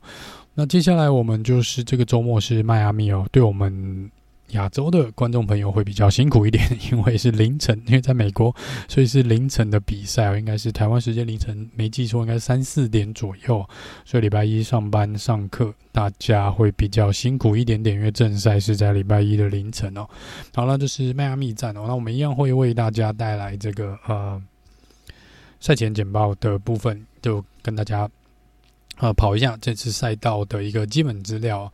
[0.54, 4.10] 那接下来我们就是这个周末是迈阿密哦，对我们
[4.50, 8.56] 亚洲的观众朋友会比较辛苦一点，因为是凌晨，因为在美国，
[8.88, 13.68] 所以是凌晨的比赛，应该是台湾时间凌晨，没记错应该三四点左右，
[14.06, 20.08] 所以礼拜一上班上课，大家会比较辛苦一点点，因为正赛是在礼拜一的凌晨哦。
[20.54, 24.42] 好了，这是迈阿密站哦，那我们一样会为大家带来这个呃
[25.66, 28.08] 赛前简报的部分，就跟大家。
[29.00, 31.70] 呃，跑一下这次赛道的一个基本资料。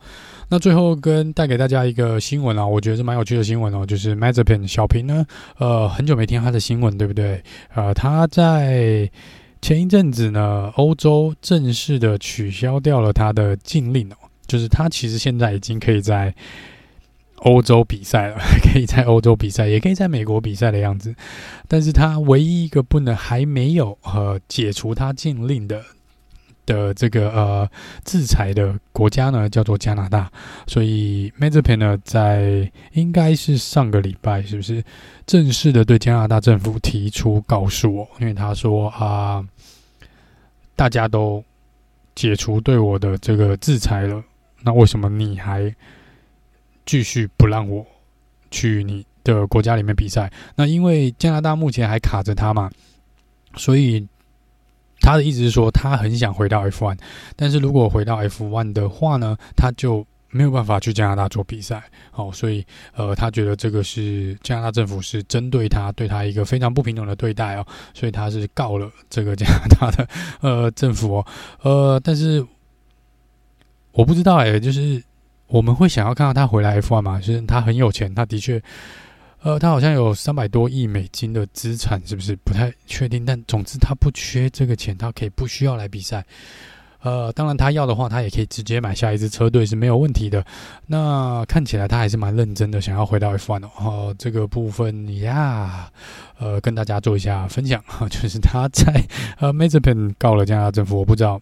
[0.48, 5.24] 那最后跟带给大家一个新闻啊，我觉得是蛮有趣的新闻哦，就是 Mazepin 小平呢，
[5.58, 7.40] 呃，很久没听他的新闻，对不对？
[7.74, 9.08] 呃，他在
[9.60, 14.16] 前一阵子呢，欧洲正式的取消掉了他的禁令哦，
[14.48, 16.34] 就是他其实现在已经可以在
[17.44, 21.14] 欧洲比赛了， 可以在欧洲比赛，也可以在美国比赛的样子。
[21.68, 25.82] 但是他唯一一个不能还没有呃解除他禁令的。
[26.64, 27.68] 的这个呃
[28.04, 30.30] 制裁的国家呢，叫做加拿大，
[30.68, 34.82] 所以 Mazepin 呢，在应该是上个礼拜，是不是
[35.26, 38.08] 正式的对加拿大政府提出告诉我？
[38.20, 39.44] 因为他说啊、
[40.76, 41.42] 大家都
[42.14, 44.22] 解除对我的这个制裁了，
[44.62, 45.74] 那为什么你还
[46.86, 47.86] 继续不让我
[48.50, 50.30] 去你的国家里面比赛？
[50.56, 52.70] 那因为加拿大目前还卡着他嘛，
[53.56, 54.06] 所以。
[55.04, 56.96] 他的意思是说，他很想回到 F1，
[57.34, 61.82] 但是如果回到 F1 的话呢，他就没有办法去加拿大做比赛。
[62.12, 62.64] 好，所以
[62.94, 70.08] 呃，他觉得这个是加拿大政府是针对他，对他一个非常不平等的对待哦，所以他是告了这个加拿大的
[70.40, 71.26] 呃政府哦。
[71.62, 72.46] 呃，但是
[73.90, 75.02] 我不知道哎，就是
[75.52, 77.20] 我们会想要看到他回来 F1 吗？
[77.20, 78.60] 就是他很有钱，他的确。
[79.42, 83.24] 呃，他好像有三百多亿美金的资产，是不是不太确定？
[83.26, 86.24] 但总之他不缺这个钱，他可以不需要来比赛。
[87.00, 90.42] 呃，当然他要的话，他也可以直接买下一支车队是没有问题的。
[90.86, 94.14] 那看起来他还是蛮认真的，想要回到 F1 哦。
[94.16, 95.90] 这个部分呀，
[96.38, 99.04] 呃，跟大家做一下分享，就是他在
[99.40, 101.40] 呃 Mazepin 告了加拿大政府，我不知道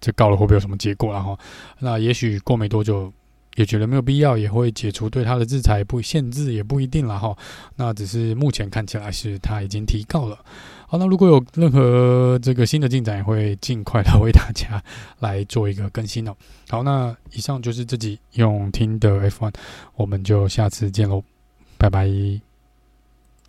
[0.00, 1.38] 这告了会不会有什么结果了哈。
[1.78, 3.12] 那也许过没多久。
[3.56, 7.36] 也觉得没有必要，也会解除对他的制裁，不限制也不一定了哈。
[7.76, 10.36] 那只是目前看起来是他已经提告了。
[10.88, 14.82] 好，那如果有任何这个新的进展，也会尽快的为大家
[15.20, 16.34] 来做一个更新哦。
[16.68, 19.54] 好，那以上就是自己用听的 F1，
[19.94, 21.22] 我们就下次见喽，
[21.78, 22.53] 拜拜。